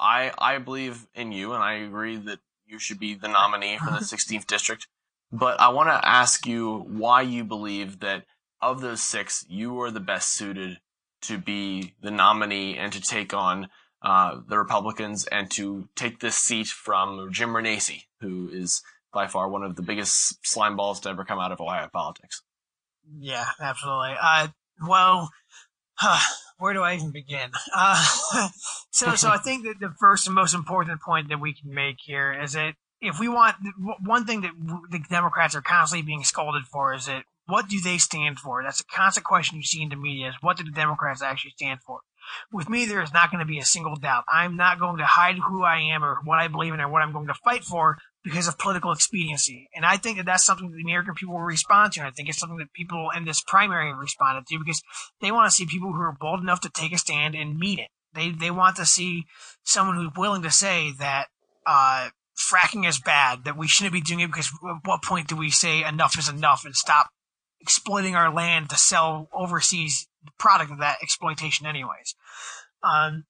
I 0.00 0.32
I 0.38 0.58
believe 0.58 1.06
in 1.14 1.32
you, 1.32 1.52
and 1.52 1.62
I 1.62 1.74
agree 1.74 2.16
that 2.16 2.38
you 2.66 2.78
should 2.78 2.98
be 2.98 3.14
the 3.14 3.28
nominee 3.28 3.78
for 3.78 3.90
the 3.90 3.98
16th 3.98 4.46
district. 4.46 4.86
But 5.30 5.60
I 5.60 5.68
want 5.68 5.88
to 5.90 6.08
ask 6.08 6.46
you 6.46 6.78
why 6.88 7.22
you 7.22 7.44
believe 7.44 8.00
that 8.00 8.24
of 8.62 8.80
those 8.80 9.02
six, 9.02 9.44
you 9.48 9.80
are 9.82 9.90
the 9.90 10.00
best 10.00 10.32
suited 10.32 10.78
to 11.22 11.36
be 11.36 11.94
the 12.00 12.10
nominee 12.10 12.76
and 12.78 12.92
to 12.92 13.00
take 13.00 13.34
on 13.34 13.68
uh, 14.02 14.40
the 14.46 14.58
Republicans 14.58 15.26
and 15.26 15.50
to 15.52 15.88
take 15.96 16.20
this 16.20 16.36
seat 16.36 16.68
from 16.68 17.32
Jim 17.32 17.50
Renacci, 17.50 18.04
who 18.20 18.48
is 18.52 18.82
by 19.12 19.26
far 19.26 19.48
one 19.48 19.62
of 19.62 19.76
the 19.76 19.82
biggest 19.82 20.38
slime 20.46 20.76
balls 20.76 21.00
to 21.00 21.08
ever 21.08 21.24
come 21.24 21.38
out 21.38 21.52
of 21.52 21.60
Ohio 21.60 21.88
politics. 21.92 22.42
Yeah, 23.18 23.46
absolutely. 23.60 24.16
Uh, 24.20 24.48
well, 24.86 25.30
huh, 25.94 26.20
where 26.58 26.74
do 26.74 26.82
I 26.82 26.94
even 26.94 27.10
begin? 27.10 27.50
Uh, 27.74 28.48
so, 28.90 29.14
so 29.14 29.28
I 29.30 29.38
think 29.38 29.64
that 29.64 29.80
the 29.80 29.94
first 29.98 30.26
and 30.26 30.34
most 30.34 30.54
important 30.54 31.00
point 31.00 31.28
that 31.30 31.40
we 31.40 31.54
can 31.54 31.72
make 31.72 31.96
here 32.04 32.32
is 32.32 32.52
that 32.52 32.74
if 33.00 33.18
we 33.18 33.28
want 33.28 33.56
one 34.04 34.26
thing 34.26 34.42
that 34.42 34.52
the 34.90 35.00
Democrats 35.08 35.54
are 35.54 35.62
constantly 35.62 36.04
being 36.04 36.24
scolded 36.24 36.64
for 36.66 36.94
is 36.94 37.06
that 37.06 37.22
what 37.46 37.68
do 37.68 37.80
they 37.80 37.96
stand 37.96 38.38
for? 38.38 38.62
That's 38.62 38.80
a 38.80 38.84
constant 38.84 39.24
question 39.24 39.56
you 39.56 39.62
see 39.62 39.82
in 39.82 39.88
the 39.88 39.96
media: 39.96 40.28
is 40.28 40.34
what 40.40 40.56
do 40.56 40.64
the 40.64 40.70
Democrats 40.70 41.22
actually 41.22 41.52
stand 41.52 41.80
for? 41.86 42.00
With 42.52 42.68
me, 42.68 42.86
there 42.86 43.02
is 43.02 43.12
not 43.12 43.30
going 43.30 43.40
to 43.40 43.46
be 43.46 43.58
a 43.58 43.64
single 43.64 43.96
doubt. 43.96 44.24
I'm 44.32 44.56
not 44.56 44.78
going 44.78 44.98
to 44.98 45.04
hide 45.04 45.38
who 45.38 45.62
I 45.62 45.80
am 45.94 46.04
or 46.04 46.18
what 46.24 46.38
I 46.38 46.48
believe 46.48 46.74
in 46.74 46.80
or 46.80 46.88
what 46.88 47.02
I'm 47.02 47.12
going 47.12 47.26
to 47.28 47.34
fight 47.34 47.64
for 47.64 47.98
because 48.24 48.48
of 48.48 48.58
political 48.58 48.92
expediency. 48.92 49.68
And 49.74 49.84
I 49.84 49.96
think 49.96 50.18
that 50.18 50.26
that's 50.26 50.44
something 50.44 50.70
that 50.70 50.76
the 50.76 50.82
American 50.82 51.14
people 51.14 51.34
will 51.34 51.42
respond 51.42 51.92
to. 51.92 52.00
And 52.00 52.08
I 52.08 52.10
think 52.10 52.28
it's 52.28 52.38
something 52.38 52.58
that 52.58 52.72
people 52.72 53.08
in 53.16 53.24
this 53.24 53.42
primary 53.42 53.92
responded 53.92 54.46
to 54.46 54.58
because 54.58 54.82
they 55.20 55.32
want 55.32 55.50
to 55.50 55.54
see 55.54 55.66
people 55.66 55.92
who 55.92 56.00
are 56.00 56.16
bold 56.18 56.40
enough 56.40 56.60
to 56.62 56.70
take 56.70 56.92
a 56.92 56.98
stand 56.98 57.34
and 57.34 57.58
meet 57.58 57.78
it. 57.78 57.88
They 58.14 58.30
they 58.30 58.50
want 58.50 58.76
to 58.76 58.86
see 58.86 59.26
someone 59.62 59.96
who's 59.96 60.10
willing 60.16 60.42
to 60.42 60.50
say 60.50 60.92
that 60.98 61.26
uh, 61.66 62.08
fracking 62.38 62.88
is 62.88 62.98
bad, 62.98 63.44
that 63.44 63.56
we 63.56 63.68
shouldn't 63.68 63.92
be 63.92 64.00
doing 64.00 64.20
it 64.20 64.28
because 64.28 64.50
at 64.68 64.76
what 64.84 65.02
point 65.02 65.28
do 65.28 65.36
we 65.36 65.50
say 65.50 65.84
enough 65.84 66.18
is 66.18 66.28
enough 66.28 66.64
and 66.64 66.74
stop 66.74 67.08
exploiting 67.60 68.14
our 68.14 68.32
land 68.32 68.70
to 68.70 68.76
sell 68.76 69.28
overseas 69.32 70.07
product 70.38 70.70
of 70.70 70.78
that 70.78 70.98
exploitation, 71.02 71.66
anyways. 71.66 72.14
Um, 72.82 73.24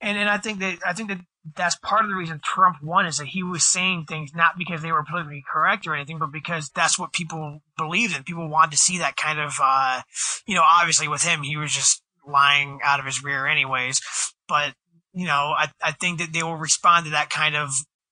and 0.00 0.18
and 0.18 0.28
I 0.28 0.38
think 0.38 0.60
that 0.60 0.78
I 0.84 0.92
think 0.92 1.08
that 1.08 1.20
that's 1.56 1.76
part 1.76 2.04
of 2.04 2.10
the 2.10 2.16
reason 2.16 2.40
Trump 2.42 2.76
won 2.82 3.06
is 3.06 3.18
that 3.18 3.28
he 3.28 3.42
was 3.42 3.64
saying 3.64 4.04
things 4.04 4.32
not 4.34 4.58
because 4.58 4.82
they 4.82 4.92
were 4.92 5.04
politically 5.04 5.42
correct 5.50 5.86
or 5.86 5.94
anything, 5.94 6.18
but 6.18 6.32
because 6.32 6.70
that's 6.70 6.98
what 6.98 7.12
people 7.12 7.60
believed 7.78 8.16
in. 8.16 8.24
People 8.24 8.48
wanted 8.48 8.72
to 8.72 8.76
see 8.76 8.98
that 8.98 9.16
kind 9.16 9.40
of, 9.40 9.54
uh, 9.62 10.02
you 10.46 10.54
know, 10.54 10.62
obviously 10.64 11.08
with 11.08 11.22
him, 11.22 11.42
he 11.42 11.56
was 11.56 11.72
just 11.72 12.02
lying 12.26 12.80
out 12.84 13.00
of 13.00 13.06
his 13.06 13.24
rear 13.24 13.46
anyways. 13.46 14.00
But, 14.48 14.74
you 15.12 15.26
know, 15.26 15.54
I, 15.56 15.70
I 15.82 15.92
think 15.92 16.18
that 16.18 16.32
they 16.32 16.42
will 16.42 16.56
respond 16.56 17.06
to 17.06 17.12
that 17.12 17.30
kind 17.30 17.56
of 17.56 17.70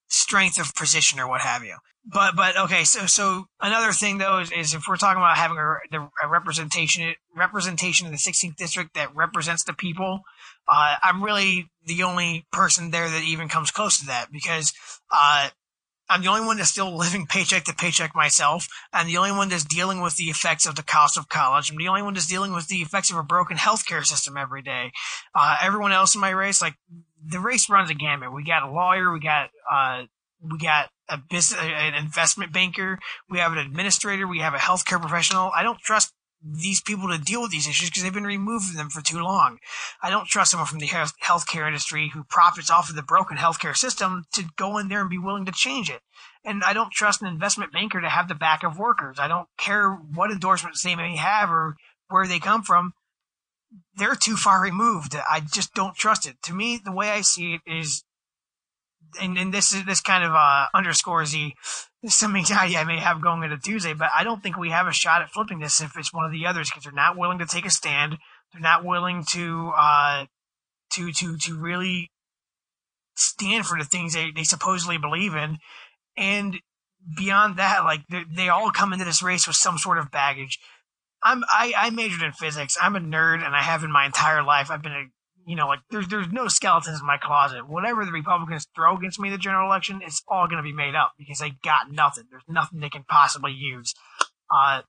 strength 0.08 0.58
of 0.58 0.74
position 0.74 1.20
or 1.20 1.28
what 1.28 1.40
have 1.40 1.64
you. 1.64 1.76
But, 2.10 2.36
but 2.36 2.56
okay, 2.56 2.84
so, 2.84 3.06
so 3.06 3.44
another 3.60 3.92
thing 3.92 4.18
though 4.18 4.38
is, 4.38 4.50
is 4.50 4.74
if 4.74 4.84
we're 4.88 4.96
talking 4.96 5.20
about 5.20 5.36
having 5.36 5.58
a, 5.58 5.98
a 6.24 6.28
representation, 6.28 7.14
representation 7.36 8.06
in 8.06 8.12
the 8.12 8.18
16th 8.18 8.56
district 8.56 8.94
that 8.94 9.14
represents 9.14 9.64
the 9.64 9.74
people, 9.74 10.20
uh, 10.66 10.96
I'm 11.02 11.22
really 11.22 11.68
the 11.84 12.04
only 12.04 12.46
person 12.50 12.90
there 12.90 13.08
that 13.08 13.22
even 13.22 13.48
comes 13.48 13.70
close 13.70 13.98
to 13.98 14.06
that 14.06 14.32
because, 14.32 14.72
uh, 15.10 15.50
I'm 16.10 16.22
the 16.22 16.28
only 16.28 16.46
one 16.46 16.56
that's 16.56 16.70
still 16.70 16.96
living 16.96 17.26
paycheck 17.26 17.64
to 17.64 17.74
paycheck 17.74 18.14
myself. 18.14 18.66
I'm 18.92 19.06
the 19.06 19.18
only 19.18 19.32
one 19.32 19.50
that's 19.50 19.64
dealing 19.64 20.00
with 20.00 20.16
the 20.16 20.24
effects 20.24 20.66
of 20.66 20.74
the 20.74 20.82
cost 20.82 21.18
of 21.18 21.28
college. 21.28 21.70
I'm 21.70 21.76
the 21.76 21.88
only 21.88 22.02
one 22.02 22.14
that's 22.14 22.26
dealing 22.26 22.54
with 22.54 22.68
the 22.68 22.78
effects 22.78 23.10
of 23.10 23.18
a 23.18 23.22
broken 23.22 23.56
healthcare 23.56 24.04
system 24.04 24.36
every 24.36 24.62
day. 24.62 24.92
Uh, 25.34 25.58
everyone 25.62 25.92
else 25.92 26.14
in 26.14 26.20
my 26.20 26.30
race, 26.30 26.62
like 26.62 26.74
the 27.26 27.40
race 27.40 27.68
runs 27.68 27.90
a 27.90 27.94
gamut. 27.94 28.32
We 28.32 28.44
got 28.44 28.68
a 28.68 28.70
lawyer, 28.70 29.12
we 29.12 29.20
got, 29.20 29.50
uh, 29.70 30.04
we 30.40 30.58
got 30.58 30.90
a 31.08 31.18
business, 31.18 31.60
an 31.60 31.94
investment 31.94 32.52
banker, 32.52 32.98
we 33.28 33.38
have 33.38 33.52
an 33.52 33.58
administrator, 33.58 34.26
we 34.26 34.40
have 34.40 34.54
a 34.54 34.58
healthcare 34.58 35.00
professional. 35.00 35.50
I 35.54 35.62
don't 35.62 35.80
trust 35.80 36.12
these 36.42 36.80
people 36.80 37.08
to 37.08 37.18
deal 37.18 37.42
with 37.42 37.50
these 37.50 37.66
issues 37.66 37.90
because 37.90 38.02
they've 38.02 38.14
been 38.14 38.24
removed 38.24 38.66
from 38.66 38.76
them 38.76 38.90
for 38.90 39.02
too 39.02 39.18
long. 39.18 39.58
I 40.02 40.10
don't 40.10 40.28
trust 40.28 40.52
someone 40.52 40.68
from 40.68 40.78
the 40.78 40.86
health 40.86 41.14
healthcare 41.22 41.66
industry 41.66 42.10
who 42.14 42.24
profits 42.24 42.70
off 42.70 42.88
of 42.88 42.96
the 42.96 43.02
broken 43.02 43.36
healthcare 43.36 43.76
system 43.76 44.24
to 44.32 44.44
go 44.56 44.78
in 44.78 44.88
there 44.88 45.00
and 45.00 45.10
be 45.10 45.18
willing 45.18 45.46
to 45.46 45.52
change 45.52 45.90
it. 45.90 46.00
And 46.44 46.62
I 46.62 46.72
don't 46.72 46.92
trust 46.92 47.22
an 47.22 47.28
investment 47.28 47.72
banker 47.72 48.00
to 48.00 48.08
have 48.08 48.28
the 48.28 48.34
back 48.34 48.62
of 48.62 48.78
workers. 48.78 49.18
I 49.18 49.28
don't 49.28 49.48
care 49.58 49.90
what 49.90 50.30
endorsements 50.30 50.82
they 50.82 50.94
may 50.94 51.16
have 51.16 51.50
or 51.50 51.76
where 52.08 52.26
they 52.26 52.38
come 52.38 52.62
from. 52.62 52.92
They're 53.96 54.14
too 54.14 54.36
far 54.36 54.62
removed. 54.62 55.14
I 55.14 55.40
just 55.40 55.74
don't 55.74 55.94
trust 55.94 56.26
it. 56.26 56.36
To 56.44 56.54
me, 56.54 56.80
the 56.82 56.92
way 56.92 57.10
I 57.10 57.20
see 57.20 57.54
it 57.54 57.60
is 57.66 58.04
and, 59.20 59.38
and 59.38 59.52
this 59.52 59.72
is 59.72 59.84
this 59.84 60.00
kind 60.00 60.24
of 60.24 60.32
uh, 60.34 60.66
underscores 60.74 61.32
the 61.32 61.52
some 62.06 62.36
anxiety 62.36 62.76
I 62.76 62.84
may 62.84 62.98
have 62.98 63.20
going 63.20 63.42
into 63.42 63.58
Tuesday, 63.58 63.94
but 63.94 64.10
I 64.14 64.24
don't 64.24 64.42
think 64.42 64.56
we 64.56 64.70
have 64.70 64.86
a 64.86 64.92
shot 64.92 65.22
at 65.22 65.30
flipping 65.30 65.60
this 65.60 65.80
if 65.80 65.96
it's 65.96 66.12
one 66.12 66.24
of 66.24 66.32
the 66.32 66.46
others 66.46 66.70
because 66.70 66.84
they're 66.84 66.92
not 66.92 67.16
willing 67.16 67.38
to 67.38 67.46
take 67.46 67.66
a 67.66 67.70
stand. 67.70 68.18
They're 68.52 68.62
not 68.62 68.84
willing 68.84 69.24
to 69.32 69.72
uh, 69.76 70.26
to 70.92 71.12
to 71.12 71.36
to 71.36 71.58
really 71.58 72.10
stand 73.16 73.66
for 73.66 73.78
the 73.78 73.84
things 73.84 74.14
they, 74.14 74.30
they 74.30 74.44
supposedly 74.44 74.98
believe 74.98 75.34
in, 75.34 75.58
and 76.16 76.60
beyond 77.16 77.56
that, 77.56 77.84
like 77.84 78.02
they 78.34 78.48
all 78.48 78.70
come 78.70 78.92
into 78.92 79.04
this 79.04 79.22
race 79.22 79.46
with 79.46 79.56
some 79.56 79.78
sort 79.78 79.98
of 79.98 80.10
baggage. 80.10 80.58
I'm 81.28 81.42
I, 81.48 81.72
I 81.76 81.90
majored 81.90 82.22
in 82.22 82.32
physics. 82.32 82.76
I'm 82.80 82.96
a 82.96 83.00
nerd, 83.00 83.44
and 83.44 83.54
I 83.54 83.62
have 83.62 83.84
in 83.84 83.92
my 83.92 84.06
entire 84.06 84.42
life. 84.42 84.70
I've 84.70 84.82
been 84.82 84.92
a 84.92 85.04
you 85.48 85.56
know, 85.56 85.66
like 85.66 85.80
there's 85.90 86.08
there's 86.08 86.30
no 86.30 86.48
skeletons 86.48 87.00
in 87.00 87.06
my 87.06 87.16
closet. 87.16 87.66
Whatever 87.66 88.04
the 88.04 88.12
Republicans 88.12 88.66
throw 88.74 88.96
against 88.96 89.18
me 89.18 89.28
in 89.28 89.32
the 89.32 89.38
general 89.38 89.66
election, 89.66 90.00
it's 90.04 90.22
all 90.28 90.46
going 90.46 90.58
to 90.58 90.62
be 90.62 90.74
made 90.74 90.94
up 90.94 91.12
because 91.18 91.38
they 91.38 91.52
got 91.64 91.90
nothing. 91.90 92.24
There's 92.30 92.42
nothing 92.46 92.80
they 92.80 92.90
can 92.90 93.04
possibly 93.08 93.52
use. 93.52 93.94
Uh, 94.50 94.82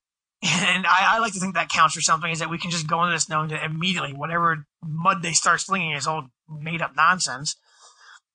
and 0.44 0.86
I, 0.86 1.16
I, 1.16 1.20
like 1.20 1.34
to 1.34 1.40
think 1.40 1.56
that 1.56 1.70
counts 1.70 1.96
for 1.96 2.02
something 2.02 2.30
is 2.30 2.40
that 2.40 2.50
we 2.50 2.58
can 2.58 2.72
just 2.72 2.88
go 2.88 3.04
into 3.04 3.14
this 3.14 3.30
knowing 3.30 3.50
that 3.50 3.64
immediately 3.64 4.14
whatever 4.14 4.66
mud 4.84 5.22
they 5.22 5.32
start 5.34 5.62
slinging 5.62 5.92
is 5.92 6.08
all 6.08 6.28
made 6.50 6.82
up 6.82 6.94
nonsense. 6.96 7.56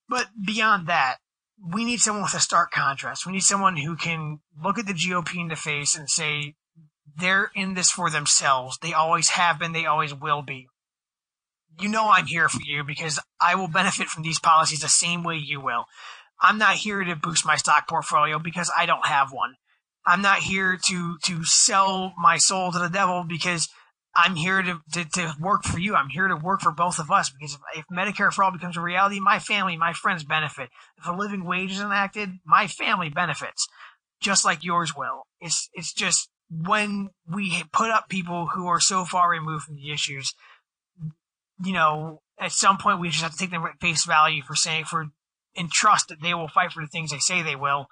But 0.08 0.28
beyond 0.46 0.86
that, 0.86 1.16
we 1.62 1.84
need 1.84 2.00
someone 2.00 2.24
with 2.24 2.34
a 2.34 2.40
stark 2.40 2.70
contrast. 2.70 3.26
We 3.26 3.32
need 3.32 3.42
someone 3.42 3.76
who 3.76 3.96
can 3.96 4.40
look 4.62 4.78
at 4.78 4.86
the 4.86 4.92
GOP 4.92 5.36
in 5.36 5.48
the 5.48 5.56
face 5.56 5.94
and 5.94 6.08
say, 6.08 6.54
they're 7.18 7.50
in 7.54 7.74
this 7.74 7.90
for 7.90 8.10
themselves. 8.10 8.78
They 8.82 8.92
always 8.92 9.30
have 9.30 9.58
been. 9.58 9.72
They 9.72 9.86
always 9.86 10.14
will 10.14 10.42
be 10.42 10.68
you 11.80 11.88
know 11.88 12.10
I'm 12.10 12.26
here 12.26 12.48
for 12.48 12.60
you 12.64 12.84
because 12.84 13.18
I 13.40 13.54
will 13.54 13.68
benefit 13.68 14.08
from 14.08 14.22
these 14.22 14.38
policies 14.38 14.80
the 14.80 14.88
same 14.88 15.22
way 15.22 15.36
you 15.36 15.60
will. 15.60 15.84
I'm 16.40 16.58
not 16.58 16.76
here 16.76 17.02
to 17.02 17.16
boost 17.16 17.46
my 17.46 17.56
stock 17.56 17.88
portfolio 17.88 18.38
because 18.38 18.70
I 18.76 18.86
don't 18.86 19.06
have 19.06 19.32
one. 19.32 19.54
I'm 20.06 20.22
not 20.22 20.38
here 20.38 20.78
to 20.88 21.16
to 21.24 21.44
sell 21.44 22.12
my 22.18 22.36
soul 22.36 22.72
to 22.72 22.78
the 22.78 22.88
devil 22.88 23.24
because 23.26 23.68
I'm 24.16 24.36
here 24.36 24.62
to, 24.62 24.80
to, 24.92 25.04
to 25.04 25.34
work 25.40 25.64
for 25.64 25.78
you. 25.78 25.96
I'm 25.96 26.08
here 26.08 26.28
to 26.28 26.36
work 26.36 26.60
for 26.60 26.70
both 26.70 27.00
of 27.00 27.10
us 27.10 27.30
because 27.30 27.54
if, 27.54 27.60
if 27.78 27.84
Medicare 27.92 28.32
for 28.32 28.44
all 28.44 28.52
becomes 28.52 28.76
a 28.76 28.80
reality, 28.80 29.18
my 29.18 29.40
family, 29.40 29.76
my 29.76 29.92
friends 29.92 30.22
benefit. 30.22 30.70
If 30.98 31.08
a 31.08 31.12
living 31.12 31.44
wage 31.44 31.72
is 31.72 31.80
enacted, 31.80 32.30
my 32.44 32.68
family 32.68 33.08
benefits, 33.08 33.66
just 34.20 34.44
like 34.44 34.62
yours 34.62 34.94
will. 34.96 35.22
It's 35.40 35.68
it's 35.72 35.92
just 35.92 36.28
when 36.50 37.10
we 37.30 37.64
put 37.72 37.90
up 37.90 38.08
people 38.08 38.48
who 38.48 38.66
are 38.66 38.80
so 38.80 39.04
far 39.04 39.30
removed 39.30 39.64
from 39.64 39.76
the 39.76 39.92
issues 39.92 40.34
you 41.62 41.72
know, 41.72 42.20
at 42.38 42.52
some 42.52 42.78
point 42.78 43.00
we 43.00 43.10
just 43.10 43.22
have 43.22 43.32
to 43.32 43.38
take 43.38 43.50
them 43.50 43.64
at 43.64 43.80
face 43.80 44.04
value 44.04 44.42
for 44.42 44.54
saying 44.54 44.84
for 44.84 45.06
and 45.56 45.70
trust 45.70 46.08
that 46.08 46.20
they 46.20 46.34
will 46.34 46.48
fight 46.48 46.72
for 46.72 46.82
the 46.82 46.88
things 46.88 47.10
they 47.10 47.18
say 47.18 47.42
they 47.42 47.54
will. 47.54 47.86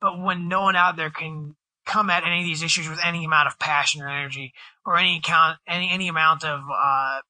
But 0.00 0.20
when 0.20 0.48
no 0.48 0.62
one 0.62 0.76
out 0.76 0.96
there 0.96 1.10
can 1.10 1.56
come 1.84 2.10
at 2.10 2.24
any 2.24 2.40
of 2.40 2.44
these 2.44 2.62
issues 2.62 2.88
with 2.88 3.00
any 3.02 3.24
amount 3.24 3.48
of 3.48 3.58
passion 3.58 4.02
or 4.02 4.08
energy 4.08 4.52
or 4.86 4.96
any 4.96 5.16
account 5.16 5.58
any 5.66 5.90
any 5.90 6.08
amount 6.08 6.44
of 6.44 6.60
uh, 6.72 7.20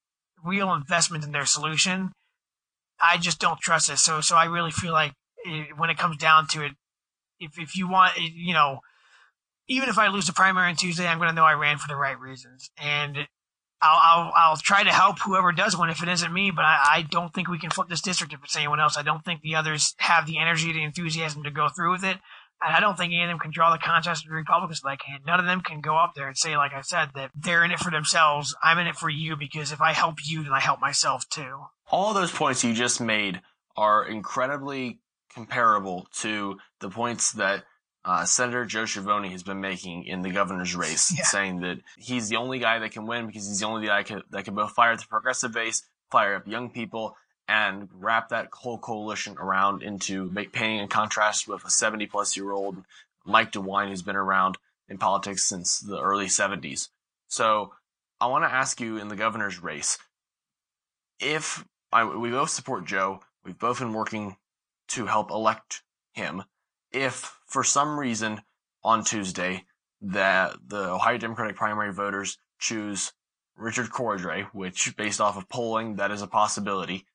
real 0.43 0.73
investment 0.73 1.23
in 1.23 1.31
their 1.31 1.45
solution, 1.45 2.11
I 3.01 3.17
just 3.17 3.39
don't 3.39 3.59
trust 3.59 3.89
it. 3.89 3.97
So 3.97 4.21
so 4.21 4.35
I 4.35 4.45
really 4.45 4.71
feel 4.71 4.93
like 4.93 5.13
it, 5.43 5.77
when 5.77 5.89
it 5.89 5.97
comes 5.97 6.17
down 6.17 6.47
to 6.49 6.63
it, 6.63 6.73
if 7.39 7.57
if 7.57 7.75
you 7.75 7.89
want, 7.89 8.13
you 8.17 8.53
know, 8.53 8.81
even 9.69 9.87
if 9.87 9.97
I 9.97 10.07
lose 10.07 10.27
the 10.27 10.33
primary 10.33 10.67
on 10.69 10.75
Tuesday, 10.75 11.07
I'm 11.07 11.19
going 11.19 11.29
to 11.29 11.35
know 11.35 11.45
I 11.45 11.53
ran 11.53 11.77
for 11.77 11.87
the 11.87 11.95
right 11.95 12.19
reasons. 12.19 12.71
And 12.77 13.17
I'll, 13.81 13.99
I'll, 14.01 14.33
I'll 14.35 14.57
try 14.57 14.83
to 14.83 14.91
help 14.91 15.19
whoever 15.19 15.51
does 15.51 15.77
win 15.77 15.89
if 15.89 16.03
it 16.03 16.09
isn't 16.09 16.33
me, 16.33 16.51
but 16.51 16.65
I, 16.65 16.79
I 16.95 17.01
don't 17.03 17.33
think 17.33 17.47
we 17.47 17.59
can 17.59 17.69
flip 17.69 17.87
this 17.87 18.01
district 18.01 18.33
if 18.33 18.43
it's 18.43 18.57
anyone 18.57 18.79
else. 18.79 18.97
I 18.97 19.03
don't 19.03 19.23
think 19.23 19.41
the 19.41 19.55
others 19.55 19.95
have 19.99 20.25
the 20.25 20.39
energy, 20.39 20.73
the 20.73 20.83
enthusiasm 20.83 21.43
to 21.43 21.51
go 21.51 21.69
through 21.69 21.91
with 21.91 22.03
it. 22.03 22.17
And 22.61 22.75
I 22.75 22.81
don't 22.81 22.97
think 22.97 23.13
any 23.13 23.23
of 23.23 23.29
them 23.29 23.39
can 23.39 23.51
draw 23.51 23.71
the 23.71 23.77
contrast 23.77 24.25
of 24.25 24.29
the 24.29 24.35
Republicans 24.35 24.81
like 24.83 24.99
None 25.25 25.39
of 25.39 25.45
them 25.45 25.61
can 25.61 25.79
go 25.79 25.95
up 25.95 26.13
there 26.13 26.27
and 26.27 26.37
say, 26.37 26.57
like 26.57 26.73
I 26.73 26.81
said, 26.81 27.11
that 27.15 27.31
they're 27.33 27.63
in 27.63 27.71
it 27.71 27.79
for 27.79 27.89
themselves. 27.89 28.53
I'm 28.61 28.79
in 28.79 28.87
it 28.87 28.97
for 28.97 29.09
you 29.09 29.37
because 29.37 29.71
if 29.71 29.79
I 29.79 29.93
help 29.93 30.15
you, 30.25 30.43
then 30.43 30.51
I 30.51 30.59
help 30.59 30.81
myself 30.81 31.29
too. 31.29 31.67
All 31.89 32.13
those 32.13 32.31
points 32.31 32.63
you 32.63 32.73
just 32.73 32.99
made 32.99 33.39
are 33.77 34.03
incredibly 34.03 34.99
comparable 35.33 36.07
to 36.15 36.57
the 36.81 36.89
points 36.89 37.31
that 37.33 37.63
uh, 38.05 38.25
Senator 38.25 38.65
Joe 38.65 38.83
Schiavoni 38.83 39.31
has 39.31 39.43
been 39.43 39.61
making 39.61 40.05
in 40.05 40.21
the 40.21 40.29
governor's 40.29 40.75
race, 40.75 41.13
yeah. 41.17 41.23
saying 41.25 41.61
that 41.61 41.79
he's 41.97 42.29
the 42.29 42.37
only 42.37 42.59
guy 42.59 42.79
that 42.79 42.91
can 42.91 43.05
win 43.05 43.27
because 43.27 43.47
he's 43.47 43.59
the 43.59 43.67
only 43.67 43.87
guy 43.87 44.03
can, 44.03 44.23
that 44.31 44.45
can 44.45 44.55
both 44.55 44.71
fire 44.71 44.95
the 44.95 45.05
progressive 45.09 45.53
base, 45.53 45.83
fire 46.09 46.35
up 46.35 46.47
young 46.47 46.69
people, 46.69 47.15
and 47.47 47.89
wrap 47.93 48.29
that 48.29 48.49
whole 48.53 48.77
coalition 48.77 49.35
around 49.37 49.81
into 49.81 50.29
make, 50.29 50.53
paying 50.53 50.79
in 50.79 50.87
contrast 50.87 51.47
with 51.47 51.65
a 51.65 51.69
70 51.69 52.05
plus 52.05 52.37
year 52.37 52.51
old 52.51 52.77
Mike 53.25 53.51
DeWine 53.51 53.89
who's 53.89 54.01
been 54.01 54.15
around 54.15 54.57
in 54.87 54.97
politics 54.97 55.43
since 55.43 55.79
the 55.79 55.99
early 55.99 56.27
70s. 56.27 56.89
So 57.27 57.73
I 58.21 58.27
want 58.27 58.43
to 58.43 58.53
ask 58.53 58.79
you 58.79 58.97
in 58.97 59.07
the 59.07 59.15
governor's 59.15 59.61
race, 59.61 59.97
if 61.19 61.65
I, 61.91 62.03
we 62.03 62.29
both 62.29 62.49
support 62.49 62.85
Joe, 62.85 63.21
we've 63.43 63.57
both 63.57 63.79
been 63.79 63.93
working 63.93 64.37
to 64.89 65.05
help 65.05 65.31
elect 65.31 65.81
him 66.13 66.43
if 66.91 67.38
for 67.49 67.63
some 67.63 67.99
reason 67.99 68.41
on 68.83 69.03
Tuesday 69.03 69.65
that 70.01 70.55
the 70.65 70.91
Ohio 70.91 71.17
Democratic 71.17 71.57
primary 71.57 71.91
voters 71.91 72.37
choose 72.59 73.11
Richard 73.57 73.89
Cordray, 73.89 74.45
which 74.53 74.95
based 74.95 75.19
off 75.19 75.37
of 75.37 75.49
polling, 75.49 75.95
that 75.95 76.11
is 76.11 76.21
a 76.21 76.27
possibility. 76.27 77.05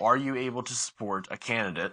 Are 0.00 0.16
you 0.16 0.34
able 0.34 0.64
to 0.64 0.74
support 0.74 1.28
a 1.30 1.36
candidate 1.36 1.92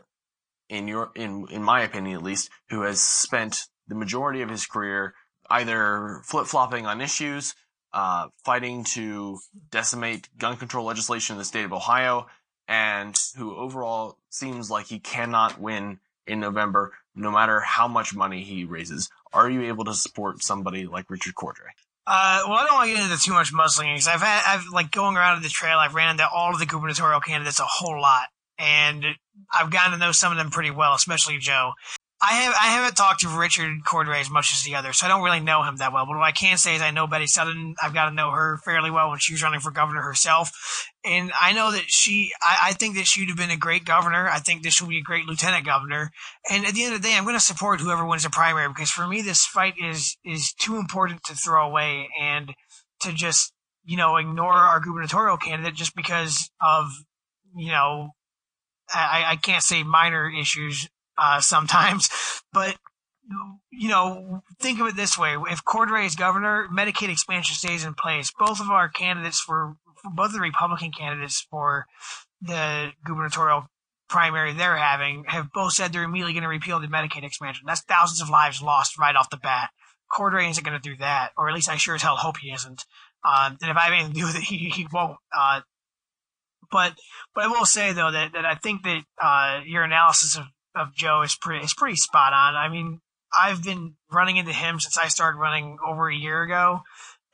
in 0.70 0.88
your, 0.88 1.12
in, 1.16 1.48
in 1.52 1.62
my 1.62 1.82
opinion 1.82 2.18
at 2.18 2.24
least, 2.24 2.50
who 2.70 2.82
has 2.82 3.00
spent 3.00 3.68
the 3.88 3.96
majority 3.96 4.42
of 4.42 4.50
his 4.50 4.66
career 4.66 5.14
either 5.50 6.22
flip 6.24 6.48
flopping 6.48 6.88
on 6.88 7.02
issues, 7.02 7.54
uh, 7.94 8.30
fighting 8.44 8.86
to 8.86 9.38
decimate 9.70 10.30
gun 10.38 10.56
control 10.58 10.86
legislation 10.86 11.36
in 11.36 11.38
the 11.40 11.46
state 11.46 11.66
of 11.66 11.74
Ohio, 11.74 12.26
and 12.68 13.16
who 13.38 13.56
overall 13.56 14.18
seems 14.30 14.72
like 14.72 14.88
he 14.88 14.98
cannot 14.98 15.60
win 15.60 16.00
in 16.26 16.40
November, 16.40 16.94
no 17.16 17.32
matter 17.32 17.60
how 17.60 17.88
much 17.88 18.16
money 18.16 18.44
he 18.44 18.64
raises. 18.64 19.10
Are 19.34 19.50
you 19.50 19.64
able 19.64 19.86
to 19.86 19.94
support 19.94 20.44
somebody 20.44 20.86
like 20.86 21.10
Richard 21.10 21.36
Cordray? 21.36 21.72
Uh, 22.08 22.42
well, 22.48 22.58
I 22.58 22.66
don't 22.66 22.74
want 22.74 22.90
to 22.90 22.96
get 22.96 23.04
into 23.04 23.24
too 23.24 23.34
much 23.34 23.54
muzzling 23.54 23.94
because 23.94 24.08
I've 24.08 24.22
had, 24.22 24.42
I've 24.46 24.68
like 24.74 24.92
going 24.92 25.16
around 25.16 25.44
the 25.44 25.50
trail, 25.50 25.78
I've 25.78 25.96
ran 25.96 26.12
into 26.12 26.28
all 26.28 26.52
of 26.52 26.60
the 26.60 26.66
gubernatorial 26.66 27.22
candidates 27.22 27.60
a 27.60 27.66
whole 27.66 28.02
lot, 28.02 28.28
and 28.58 29.06
I've 29.54 29.70
gotten 29.70 29.94
to 29.94 29.98
know 29.98 30.12
some 30.12 30.32
of 30.32 30.38
them 30.38 30.50
pretty 30.50 30.72
well, 30.72 30.94
especially 30.94 31.38
Joe. 31.38 31.74
I 32.24 32.34
have 32.34 32.54
I 32.54 32.68
haven't 32.68 32.96
talked 32.96 33.22
to 33.22 33.30
Richard 33.30 33.84
Cordray 33.84 34.22
as 34.22 34.30
much 34.30 34.54
as 34.54 34.64
the 34.64 34.76
others, 34.76 34.98
so 34.98 35.08
I 35.08 35.10
don't 35.10 35.24
really 35.24 35.40
know 35.40 35.64
him 35.64 35.78
that 35.78 35.92
well. 35.92 36.06
But 36.06 36.18
what 36.18 36.24
I 36.24 36.32
can 36.32 36.58
say 36.58 36.76
is 36.76 36.82
I 36.82 36.92
know 36.92 37.08
Betty 37.08 37.26
Sutton. 37.26 37.74
I've 37.82 37.96
got 37.96 38.10
to 38.10 38.16
know 38.16 38.30
her 38.30 38.58
fairly 38.64 38.92
well 38.92 39.10
when 39.10 39.18
she 39.18 39.34
was 39.34 39.42
running 39.42 39.60
for 39.60 39.72
governor 39.72 40.02
herself, 40.02 40.52
and 41.04 41.32
I 41.40 41.54
know 41.54 41.72
that 41.72 41.86
she. 41.88 42.32
I, 42.40 42.70
I 42.70 42.74
think 42.74 42.96
that 42.96 43.08
she'd 43.08 43.30
have 43.30 43.38
been 43.38 43.50
a 43.50 43.58
great 43.58 43.86
governor. 43.86 44.28
I 44.28 44.38
think 44.38 44.62
this 44.62 44.80
will 44.80 44.90
be 44.90 45.00
a 45.00 45.04
great 45.04 45.26
lieutenant 45.26 45.66
governor. 45.66 46.12
And 46.50 46.64
at 46.64 46.76
the 46.76 46.84
end 46.84 46.94
of 46.94 47.02
the 47.02 47.08
day, 47.08 47.16
I'm 47.18 47.24
going 47.24 47.36
to 47.36 47.40
support 47.40 47.82
whoever 47.82 48.06
wins 48.06 48.24
the 48.24 48.30
primary 48.30 48.68
because 48.68 48.92
for 48.92 49.08
me, 49.08 49.24
this 49.24 49.46
fight 49.46 49.74
is 49.84 50.16
is 50.24 50.54
too 50.54 50.78
important 50.78 51.24
to 51.24 51.36
throw 51.36 51.68
away 51.68 52.08
and 52.22 52.54
to 53.00 53.14
just 53.14 53.52
you 53.84 53.98
know 53.98 54.18
ignore 54.18 54.54
our 54.54 54.80
gubernatorial 54.80 55.38
candidate 55.38 55.74
just 55.74 55.96
because 55.96 56.52
of 56.62 56.86
you 57.56 57.72
know 57.72 58.10
I, 58.94 59.24
I 59.30 59.36
can't 59.38 59.64
say 59.64 59.82
minor 59.82 60.30
issues 60.30 60.88
uh, 61.18 61.42
sometimes. 61.42 62.10
But 62.54 62.76
you 63.72 63.88
know, 63.88 64.44
think 64.60 64.82
of 64.82 64.88
it 64.88 64.98
this 64.98 65.18
way: 65.18 65.38
if 65.50 65.64
Cordray 65.64 66.06
is 66.06 66.16
governor, 66.16 66.68
Medicaid 66.70 67.08
expansion 67.08 67.56
stays 67.56 67.86
in 67.86 67.94
place. 67.94 68.30
Both 68.38 68.60
of 68.60 68.70
our 68.70 68.90
candidates 68.90 69.40
for 69.40 69.78
both 70.04 70.34
the 70.34 70.42
Republican 70.42 70.92
candidates 70.92 71.46
for 71.50 71.86
the 72.42 72.92
gubernatorial 73.06 73.68
primary 74.10 74.52
they're 74.52 74.76
having 74.76 75.24
have 75.28 75.54
both 75.54 75.72
said 75.72 75.94
they're 75.94 76.04
immediately 76.04 76.34
going 76.34 76.44
to 76.44 76.50
repeal 76.50 76.80
the 76.80 76.88
Medicaid 76.88 77.24
expansion. 77.24 77.64
That's 77.66 77.82
thousands 77.82 78.22
of 78.22 78.30
lives 78.30 78.62
lost 78.62 79.00
right 79.00 79.16
off 79.16 79.30
the 79.30 79.38
bat. 79.38 79.70
Cordray 80.12 80.50
isn't 80.50 80.66
going 80.66 80.80
to 80.80 80.90
do 80.90 80.98
that, 80.98 81.32
or 81.38 81.48
at 81.48 81.56
least 81.56 81.70
I 81.70 81.78
sure 81.78 81.96
as 81.96 82.02
hell 82.02 82.18
hope 82.18 82.38
he 82.38 82.52
isn't. 82.52 82.84
Um, 83.24 83.58
and 83.62 83.72
if 83.72 83.78
I 83.78 83.84
have 83.86 83.94
anything 83.94 84.14
to 84.14 84.20
do 84.20 84.26
with 84.26 84.36
it, 84.36 84.44
he, 84.44 84.70
he 84.70 84.88
won't. 84.92 85.18
Uh, 85.36 85.62
but 86.70 86.94
but 87.34 87.46
I 87.46 87.48
will 87.48 87.66
say 87.66 87.94
though 87.94 88.12
that, 88.12 88.34
that 88.34 88.46
I 88.46 88.56
think 88.56 88.84
that 88.84 89.04
uh, 89.22 89.62
your 89.66 89.84
analysis 89.84 90.38
of 90.38 90.46
of 90.76 90.94
Joe 90.94 91.22
is 91.22 91.36
pretty 91.36 91.64
is 91.66 91.74
pretty 91.74 91.96
spot 91.96 92.34
on. 92.34 92.56
I 92.56 92.70
mean, 92.70 93.00
I've 93.38 93.64
been 93.64 93.96
running 94.12 94.38
into 94.38 94.54
him 94.54 94.80
since 94.80 94.98
I 94.98 95.08
started 95.08 95.38
running 95.38 95.78
over 95.86 96.10
a 96.10 96.16
year 96.16 96.42
ago, 96.44 96.82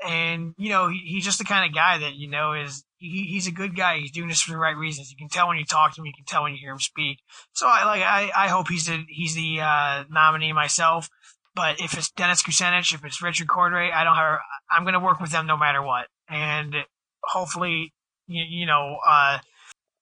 and 0.05 0.53
you 0.57 0.69
know 0.69 0.89
he, 0.89 0.99
he's 1.05 1.25
just 1.25 1.39
the 1.39 1.45
kind 1.45 1.67
of 1.69 1.75
guy 1.75 1.99
that 1.99 2.15
you 2.15 2.29
know 2.29 2.53
is 2.53 2.83
he, 2.97 3.27
he's 3.29 3.47
a 3.47 3.51
good 3.51 3.75
guy. 3.75 3.99
He's 3.99 4.11
doing 4.11 4.27
this 4.27 4.41
for 4.41 4.51
the 4.51 4.57
right 4.57 4.75
reasons. 4.75 5.11
You 5.11 5.17
can 5.17 5.29
tell 5.29 5.47
when 5.47 5.57
you 5.57 5.65
talk 5.65 5.95
to 5.95 6.01
him. 6.01 6.05
You 6.05 6.13
can 6.15 6.25
tell 6.25 6.43
when 6.43 6.53
you 6.53 6.59
hear 6.59 6.71
him 6.71 6.79
speak. 6.79 7.19
So 7.53 7.67
I 7.67 7.85
like 7.85 8.01
I, 8.01 8.31
I 8.35 8.47
hope 8.47 8.67
he's 8.69 8.85
the 8.85 9.03
he's 9.07 9.35
the 9.35 9.61
uh, 9.61 10.03
nominee 10.09 10.53
myself. 10.53 11.09
But 11.55 11.81
if 11.81 11.97
it's 11.97 12.11
Dennis 12.11 12.43
Kucinich, 12.43 12.93
if 12.93 13.03
it's 13.03 13.21
Richard 13.21 13.47
Cordray, 13.47 13.91
I 13.91 14.03
don't 14.03 14.15
have. 14.15 14.39
I'm 14.69 14.83
going 14.83 14.93
to 14.93 14.99
work 14.99 15.19
with 15.19 15.31
them 15.31 15.47
no 15.47 15.57
matter 15.57 15.81
what, 15.81 16.07
and 16.29 16.75
hopefully, 17.23 17.93
you, 18.27 18.43
you 18.47 18.65
know. 18.65 18.97
Uh, 19.07 19.39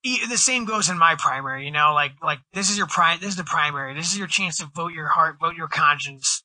the 0.06 0.38
same 0.38 0.66
goes 0.66 0.90
in 0.90 1.00
my 1.00 1.16
primary, 1.16 1.66
you 1.66 1.72
know, 1.72 1.94
like 1.94 2.14
like 2.22 2.40
this 2.54 2.70
is 2.70 2.78
your 2.78 2.88
prime 2.88 3.20
this 3.20 3.30
is 3.30 3.36
the 3.36 3.44
primary. 3.44 3.96
This 3.96 4.12
is 4.12 4.18
your 4.18 4.28
chance 4.28 4.60
to 4.60 4.70
vote 4.76 4.94
your 4.94 5.08
heart, 5.08 5.38
vote 5.42 5.56
your 5.56 5.68
conscience. 5.68 6.44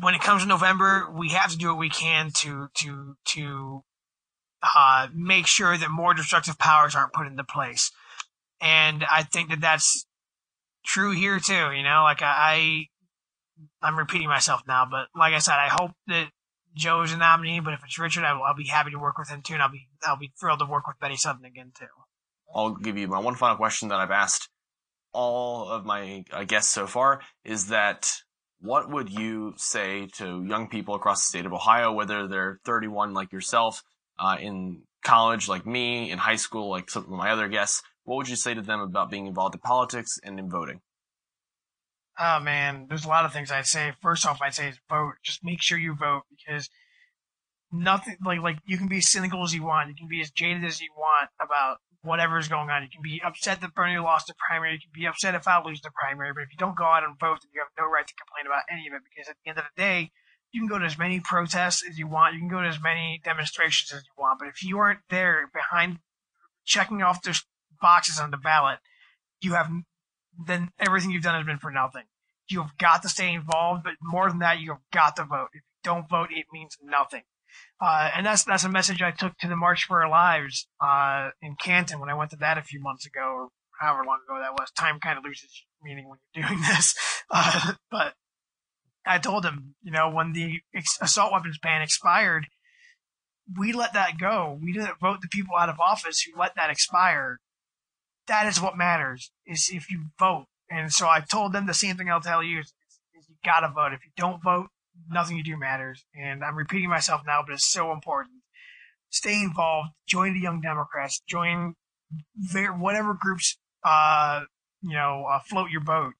When 0.00 0.14
it 0.14 0.20
comes 0.20 0.42
to 0.42 0.48
November, 0.48 1.08
we 1.10 1.30
have 1.30 1.50
to 1.50 1.56
do 1.56 1.68
what 1.68 1.78
we 1.78 1.90
can 1.90 2.30
to 2.38 2.68
to 2.74 3.16
to 3.26 3.82
uh, 4.62 5.08
make 5.12 5.46
sure 5.46 5.76
that 5.76 5.90
more 5.90 6.14
destructive 6.14 6.58
powers 6.58 6.94
aren't 6.94 7.12
put 7.12 7.26
into 7.26 7.44
place. 7.44 7.90
And 8.60 9.04
I 9.10 9.24
think 9.24 9.50
that 9.50 9.60
that's 9.60 10.06
true 10.84 11.10
here 11.10 11.40
too. 11.40 11.72
You 11.72 11.82
know, 11.82 12.02
like 12.04 12.22
I, 12.22 12.86
I 13.82 13.88
am 13.88 13.98
repeating 13.98 14.28
myself 14.28 14.62
now, 14.68 14.86
but 14.88 15.08
like 15.16 15.34
I 15.34 15.38
said, 15.38 15.54
I 15.54 15.68
hope 15.68 15.90
that 16.06 16.28
Joe 16.74 17.02
is 17.02 17.12
a 17.12 17.16
nominee. 17.16 17.58
But 17.58 17.74
if 17.74 17.80
it's 17.84 17.98
Richard, 17.98 18.22
I 18.22 18.32
will, 18.32 18.44
I'll 18.44 18.54
be 18.54 18.68
happy 18.68 18.92
to 18.92 18.98
work 18.98 19.18
with 19.18 19.28
him 19.28 19.42
too, 19.42 19.54
and 19.54 19.62
I'll 19.62 19.72
be 19.72 19.88
I'll 20.04 20.16
be 20.16 20.32
thrilled 20.38 20.60
to 20.60 20.66
work 20.66 20.86
with 20.86 21.00
Betty 21.00 21.16
Sutton 21.16 21.44
again 21.44 21.72
too. 21.76 21.86
I'll 22.54 22.74
give 22.74 22.96
you 22.96 23.08
my 23.08 23.18
one 23.18 23.34
final 23.34 23.56
question 23.56 23.88
that 23.88 24.00
I've 24.00 24.10
asked 24.10 24.48
all 25.12 25.68
of 25.70 25.86
my 25.86 26.24
guests 26.46 26.72
so 26.72 26.86
far 26.86 27.22
is 27.44 27.68
that 27.68 28.12
what 28.60 28.90
would 28.90 29.10
you 29.10 29.54
say 29.56 30.08
to 30.18 30.44
young 30.44 30.68
people 30.68 30.94
across 30.94 31.24
the 31.24 31.28
state 31.28 31.46
of 31.46 31.52
Ohio, 31.52 31.92
whether 31.92 32.26
they're 32.26 32.60
31 32.64 33.14
like 33.14 33.32
yourself, 33.32 33.82
uh, 34.18 34.36
in 34.40 34.82
college 35.04 35.48
like 35.48 35.66
me, 35.66 36.10
in 36.10 36.18
high 36.18 36.36
school 36.36 36.68
like 36.70 36.90
some 36.90 37.04
of 37.04 37.10
my 37.10 37.30
other 37.30 37.48
guests, 37.48 37.82
what 38.04 38.16
would 38.16 38.28
you 38.28 38.36
say 38.36 38.54
to 38.54 38.62
them 38.62 38.80
about 38.80 39.10
being 39.10 39.26
involved 39.26 39.54
in 39.54 39.60
politics 39.60 40.18
and 40.22 40.38
in 40.38 40.50
voting? 40.50 40.80
Oh 42.18 42.40
man, 42.40 42.86
there's 42.88 43.04
a 43.04 43.08
lot 43.08 43.24
of 43.24 43.32
things 43.32 43.50
I'd 43.50 43.66
say. 43.66 43.92
First 44.00 44.26
off, 44.26 44.40
I'd 44.42 44.54
say 44.54 44.68
is 44.68 44.80
vote. 44.88 45.14
Just 45.22 45.44
make 45.44 45.60
sure 45.60 45.76
you 45.76 45.94
vote 45.94 46.22
because 46.30 46.70
nothing 47.70 48.16
like 48.24 48.40
like 48.40 48.58
you 48.64 48.78
can 48.78 48.88
be 48.88 48.98
as 48.98 49.10
cynical 49.10 49.42
as 49.44 49.54
you 49.54 49.64
want, 49.64 49.88
you 49.88 49.94
can 49.94 50.08
be 50.08 50.22
as 50.22 50.30
jaded 50.30 50.64
as 50.64 50.80
you 50.80 50.88
want 50.96 51.28
about 51.42 51.78
whatever's 52.06 52.48
going 52.48 52.70
on. 52.70 52.82
You 52.82 52.88
can 52.88 53.02
be 53.02 53.20
upset 53.24 53.60
that 53.60 53.74
Bernie 53.74 53.98
lost 53.98 54.28
the 54.28 54.34
primary. 54.48 54.74
You 54.74 54.80
can 54.80 54.94
be 54.94 55.06
upset 55.06 55.34
if 55.34 55.46
I 55.46 55.62
lose 55.62 55.80
the 55.80 55.90
primary. 55.90 56.32
But 56.32 56.44
if 56.44 56.52
you 56.52 56.58
don't 56.58 56.76
go 56.76 56.84
out 56.84 57.04
and 57.04 57.18
vote, 57.18 57.40
then 57.42 57.50
you 57.52 57.60
have 57.60 57.74
no 57.78 57.90
right 57.90 58.06
to 58.06 58.14
complain 58.14 58.46
about 58.46 58.64
any 58.70 58.86
of 58.86 58.94
it 58.94 59.02
because 59.04 59.28
at 59.28 59.36
the 59.44 59.50
end 59.50 59.58
of 59.58 59.64
the 59.64 59.80
day, 59.80 60.10
you 60.52 60.60
can 60.60 60.68
go 60.68 60.78
to 60.78 60.86
as 60.86 60.98
many 60.98 61.20
protests 61.20 61.84
as 61.88 61.98
you 61.98 62.06
want. 62.06 62.34
You 62.34 62.40
can 62.40 62.48
go 62.48 62.62
to 62.62 62.68
as 62.68 62.82
many 62.82 63.20
demonstrations 63.24 63.92
as 63.92 64.04
you 64.04 64.14
want. 64.16 64.38
But 64.38 64.48
if 64.48 64.62
you 64.62 64.78
aren't 64.78 65.00
there 65.10 65.50
behind 65.52 65.98
checking 66.64 67.02
off 67.02 67.22
those 67.22 67.44
boxes 67.80 68.18
on 68.18 68.30
the 68.30 68.38
ballot, 68.38 68.78
you 69.42 69.54
have 69.54 69.70
then 70.46 70.70
everything 70.78 71.10
you've 71.10 71.22
done 71.22 71.34
has 71.34 71.46
been 71.46 71.58
for 71.58 71.70
nothing. 71.70 72.04
You 72.48 72.62
have 72.62 72.76
got 72.78 73.02
to 73.02 73.08
stay 73.08 73.32
involved, 73.32 73.84
but 73.84 73.94
more 74.02 74.28
than 74.28 74.40
that, 74.40 74.60
you 74.60 74.70
have 74.70 74.82
got 74.92 75.16
to 75.16 75.24
vote. 75.24 75.48
If 75.52 75.62
you 75.62 75.82
don't 75.82 76.08
vote, 76.08 76.28
it 76.30 76.46
means 76.52 76.76
nothing. 76.82 77.22
Uh, 77.80 78.10
and 78.16 78.24
that's 78.24 78.44
that's 78.44 78.64
a 78.64 78.70
message 78.70 79.02
I 79.02 79.10
took 79.10 79.36
to 79.38 79.48
the 79.48 79.56
March 79.56 79.84
for 79.84 80.02
Our 80.02 80.08
Lives 80.08 80.66
uh, 80.80 81.30
in 81.42 81.56
Canton 81.56 82.00
when 82.00 82.08
I 82.08 82.14
went 82.14 82.30
to 82.30 82.36
that 82.36 82.58
a 82.58 82.62
few 82.62 82.80
months 82.80 83.06
ago, 83.06 83.20
or 83.20 83.48
however 83.78 84.04
long 84.06 84.20
ago 84.26 84.40
that 84.40 84.52
was. 84.52 84.70
Time 84.70 84.98
kind 85.00 85.18
of 85.18 85.24
loses 85.24 85.64
meaning 85.82 86.08
when 86.08 86.18
you're 86.34 86.46
doing 86.46 86.60
this. 86.68 86.94
Uh, 87.30 87.74
but 87.90 88.14
I 89.06 89.18
told 89.18 89.44
him, 89.44 89.74
you 89.82 89.92
know, 89.92 90.10
when 90.10 90.32
the 90.32 90.60
assault 91.00 91.32
weapons 91.32 91.58
ban 91.62 91.82
expired, 91.82 92.46
we 93.56 93.72
let 93.72 93.92
that 93.92 94.18
go. 94.18 94.58
We 94.60 94.72
didn't 94.72 94.98
vote 95.00 95.20
the 95.20 95.28
people 95.28 95.56
out 95.56 95.68
of 95.68 95.78
office 95.78 96.22
who 96.22 96.38
let 96.38 96.56
that 96.56 96.70
expire. 96.70 97.38
That 98.26 98.46
is 98.46 98.60
what 98.60 98.76
matters, 98.76 99.30
is 99.46 99.70
if 99.72 99.90
you 99.90 100.06
vote. 100.18 100.46
And 100.68 100.92
so 100.92 101.06
I 101.06 101.20
told 101.20 101.52
them 101.52 101.66
the 101.66 101.74
same 101.74 101.96
thing 101.96 102.10
I'll 102.10 102.20
tell 102.20 102.42
you 102.42 102.60
is, 102.60 102.72
is 103.16 103.28
you 103.28 103.36
gotta 103.44 103.68
vote. 103.68 103.92
If 103.92 104.04
you 104.04 104.10
don't 104.16 104.42
vote, 104.42 104.68
nothing 105.08 105.36
you 105.36 105.42
do 105.42 105.56
matters. 105.56 106.04
And 106.14 106.44
I'm 106.44 106.56
repeating 106.56 106.88
myself 106.88 107.22
now, 107.26 107.42
but 107.46 107.54
it's 107.54 107.70
so 107.70 107.92
important. 107.92 108.36
Stay 109.10 109.42
involved. 109.42 109.90
Join 110.06 110.34
the 110.34 110.40
Young 110.40 110.60
Democrats. 110.60 111.22
Join 111.28 111.74
their, 112.52 112.72
whatever 112.72 113.16
groups, 113.18 113.58
uh, 113.84 114.42
you 114.82 114.94
know, 114.94 115.26
uh, 115.30 115.38
float 115.48 115.70
your 115.70 115.80
boat. 115.80 116.14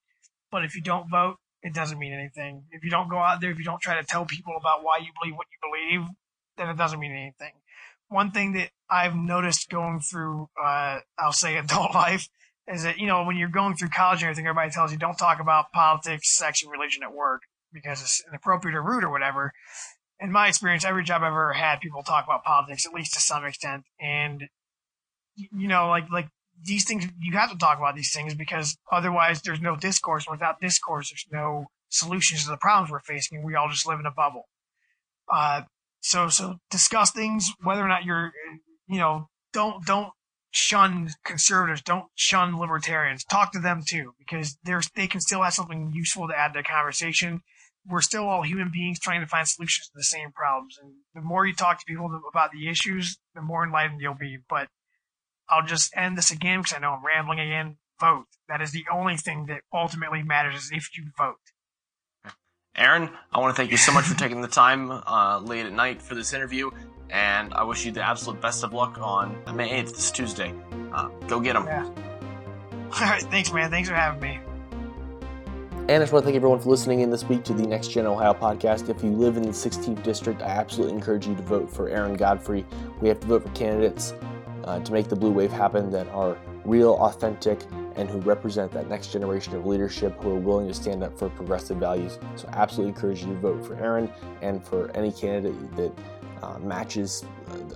But 0.51 0.63
if 0.63 0.75
you 0.75 0.81
don't 0.81 1.09
vote, 1.09 1.37
it 1.61 1.73
doesn't 1.73 1.99
mean 1.99 2.13
anything. 2.13 2.63
If 2.71 2.83
you 2.83 2.89
don't 2.89 3.09
go 3.09 3.17
out 3.17 3.41
there, 3.41 3.51
if 3.51 3.57
you 3.57 3.65
don't 3.65 3.81
try 3.81 3.99
to 3.99 4.07
tell 4.07 4.25
people 4.25 4.53
about 4.59 4.83
why 4.83 4.97
you 4.99 5.11
believe 5.21 5.35
what 5.35 5.47
you 5.51 5.99
believe, 5.99 6.07
then 6.57 6.69
it 6.69 6.77
doesn't 6.77 6.99
mean 6.99 7.11
anything. 7.11 7.53
One 8.09 8.31
thing 8.31 8.53
that 8.53 8.69
I've 8.89 9.15
noticed 9.15 9.69
going 9.69 9.99
through, 9.99 10.49
uh, 10.61 10.99
I'll 11.19 11.33
say 11.33 11.57
adult 11.57 11.93
life 11.93 12.29
is 12.67 12.83
that, 12.83 12.99
you 12.99 13.07
know, 13.07 13.23
when 13.23 13.37
you're 13.37 13.49
going 13.49 13.75
through 13.75 13.89
college 13.89 14.21
and 14.21 14.29
everything, 14.29 14.47
everybody 14.47 14.71
tells 14.71 14.91
you 14.91 14.97
don't 14.97 15.17
talk 15.17 15.39
about 15.39 15.71
politics, 15.73 16.35
sex, 16.35 16.63
and 16.63 16.71
religion 16.71 17.03
at 17.03 17.13
work 17.13 17.41
because 17.73 18.01
it's 18.01 18.23
inappropriate 18.27 18.75
or 18.75 18.83
rude 18.83 19.03
or 19.03 19.09
whatever. 19.09 19.53
In 20.19 20.31
my 20.31 20.47
experience, 20.47 20.83
every 20.83 21.03
job 21.03 21.21
I've 21.21 21.27
ever 21.27 21.53
had, 21.53 21.79
people 21.79 22.01
talk 22.01 22.25
about 22.25 22.43
politics 22.43 22.85
at 22.85 22.93
least 22.93 23.13
to 23.13 23.19
some 23.19 23.45
extent, 23.45 23.83
and 23.99 24.43
you 25.35 25.67
know, 25.67 25.89
like 25.89 26.09
like 26.11 26.27
these 26.63 26.85
things, 26.85 27.05
you 27.19 27.37
have 27.37 27.51
to 27.51 27.57
talk 27.57 27.77
about 27.77 27.95
these 27.95 28.11
things 28.11 28.33
because 28.33 28.77
otherwise, 28.91 29.41
there's 29.41 29.61
no 29.61 29.75
discourse. 29.75 30.25
Without 30.29 30.59
discourse, 30.59 31.11
there's 31.11 31.27
no 31.31 31.67
solutions 31.89 32.43
to 32.43 32.49
the 32.49 32.57
problems 32.57 32.91
we're 32.91 32.99
facing. 32.99 33.43
We 33.43 33.55
all 33.55 33.69
just 33.69 33.87
live 33.87 33.99
in 33.99 34.05
a 34.05 34.11
bubble. 34.11 34.47
Uh, 35.31 35.63
so 35.99 36.29
so 36.29 36.55
discuss 36.71 37.11
things, 37.11 37.51
whether 37.61 37.83
or 37.83 37.87
not 37.87 38.05
you're, 38.05 38.31
you 38.87 38.97
know, 38.97 39.29
don't 39.53 39.85
don't 39.85 40.09
shun 40.51 41.09
conservatives, 41.23 41.81
don't 41.81 42.05
shun 42.15 42.57
libertarians. 42.57 43.23
Talk 43.23 43.51
to 43.51 43.59
them 43.59 43.83
too, 43.87 44.13
because 44.17 44.57
there's 44.63 44.89
they 44.95 45.07
can 45.07 45.21
still 45.21 45.43
have 45.43 45.53
something 45.53 45.91
useful 45.93 46.27
to 46.27 46.37
add 46.37 46.53
to 46.53 46.59
the 46.59 46.63
conversation 46.63 47.41
we're 47.89 48.01
still 48.01 48.27
all 48.27 48.41
human 48.43 48.71
beings 48.71 48.99
trying 48.99 49.21
to 49.21 49.27
find 49.27 49.47
solutions 49.47 49.87
to 49.87 49.93
the 49.95 50.03
same 50.03 50.31
problems. 50.31 50.77
And 50.81 50.91
the 51.15 51.21
more 51.21 51.45
you 51.45 51.53
talk 51.53 51.79
to 51.79 51.85
people 51.85 52.21
about 52.29 52.51
the 52.51 52.69
issues, 52.69 53.17
the 53.35 53.41
more 53.41 53.63
enlightened 53.63 54.01
you'll 54.01 54.13
be. 54.13 54.37
But 54.49 54.67
I'll 55.49 55.65
just 55.65 55.95
end 55.95 56.17
this 56.17 56.31
again 56.31 56.59
because 56.61 56.75
I 56.75 56.79
know 56.79 56.91
I'm 56.91 57.05
rambling 57.05 57.39
again. 57.39 57.77
Vote. 57.99 58.25
That 58.47 58.61
is 58.61 58.71
the 58.71 58.85
only 58.93 59.17
thing 59.17 59.45
that 59.47 59.61
ultimately 59.73 60.21
matters 60.21 60.55
is 60.55 60.71
if 60.71 60.95
you 60.95 61.05
vote. 61.17 61.37
Aaron, 62.75 63.09
I 63.33 63.39
want 63.39 63.55
to 63.55 63.59
thank 63.59 63.71
you 63.71 63.77
so 63.77 63.91
much 63.91 64.05
for 64.05 64.15
taking 64.15 64.41
the 64.41 64.47
time 64.47 64.91
uh, 64.91 65.39
late 65.39 65.65
at 65.65 65.73
night 65.73 65.99
for 65.99 66.13
this 66.13 66.31
interview, 66.33 66.69
and 67.09 67.51
I 67.55 67.63
wish 67.63 67.83
you 67.83 67.91
the 67.91 68.03
absolute 68.03 68.39
best 68.39 68.63
of 68.63 68.71
luck 68.71 68.99
on 69.01 69.35
May 69.55 69.81
8th, 69.81 69.95
this 69.95 70.11
Tuesday. 70.11 70.53
Uh, 70.93 71.07
go 71.27 71.39
get 71.39 71.53
them. 71.53 71.65
Yeah. 71.65 71.85
All 72.93 73.01
right, 73.01 73.23
thanks, 73.23 73.51
man. 73.51 73.71
Thanks 73.71 73.89
for 73.89 73.95
having 73.95 74.21
me. 74.21 74.39
And 75.89 75.95
I 75.95 75.99
just 75.99 76.11
want 76.11 76.23
to 76.23 76.25
thank 76.25 76.35
everyone 76.35 76.59
for 76.59 76.69
listening 76.69 76.99
in 76.99 77.09
this 77.09 77.23
week 77.23 77.45
to 77.45 77.53
the 77.53 77.65
Next 77.65 77.87
Gen 77.91 78.05
Ohio 78.05 78.33
podcast. 78.33 78.89
If 78.89 79.01
you 79.01 79.11
live 79.11 79.37
in 79.37 79.43
the 79.43 79.51
16th 79.51 80.03
district, 80.03 80.41
I 80.41 80.47
absolutely 80.47 80.93
encourage 80.93 81.25
you 81.25 81.33
to 81.33 81.41
vote 81.41 81.69
for 81.69 81.87
Aaron 81.87 82.17
Godfrey. 82.17 82.65
We 82.99 83.07
have 83.07 83.21
to 83.21 83.27
vote 83.27 83.43
for 83.43 83.49
candidates 83.51 84.13
uh, 84.65 84.81
to 84.81 84.91
make 84.91 85.07
the 85.07 85.15
blue 85.15 85.31
wave 85.31 85.49
happen 85.49 85.89
that 85.91 86.05
are 86.09 86.37
real, 86.65 86.95
authentic, 86.95 87.61
and 87.95 88.09
who 88.09 88.19
represent 88.19 88.73
that 88.73 88.89
next 88.89 89.13
generation 89.13 89.55
of 89.55 89.65
leadership 89.65 90.21
who 90.21 90.31
are 90.31 90.39
willing 90.39 90.67
to 90.67 90.73
stand 90.73 91.03
up 91.03 91.17
for 91.17 91.29
progressive 91.29 91.77
values. 91.77 92.19
So, 92.35 92.49
absolutely 92.51 92.93
encourage 92.93 93.21
you 93.21 93.27
to 93.27 93.39
vote 93.39 93.65
for 93.65 93.75
Aaron 93.75 94.11
and 94.41 94.61
for 94.61 94.91
any 94.91 95.13
candidate 95.13 95.73
that 95.77 95.93
uh, 96.43 96.59
matches 96.59 97.23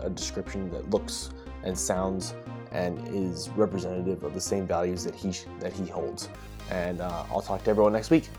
a, 0.02 0.08
a 0.08 0.10
description 0.10 0.69
that 0.71 0.89
looks 0.89 1.30
and 1.63 1.80
sounds 1.80 2.34
and 2.74 3.08
is 3.08 3.50
representative 3.52 4.24
of 4.24 4.34
the 4.34 4.41
same 4.41 4.67
values 4.67 5.06
that 5.06 5.15
he 5.15 5.32
that 5.60 5.71
he 5.71 5.86
holds. 5.86 6.28
And 6.71 7.01
uh, 7.01 7.25
I'll 7.29 7.41
talk 7.41 7.63
to 7.65 7.69
everyone 7.69 7.93
next 7.93 8.10
week. 8.10 8.29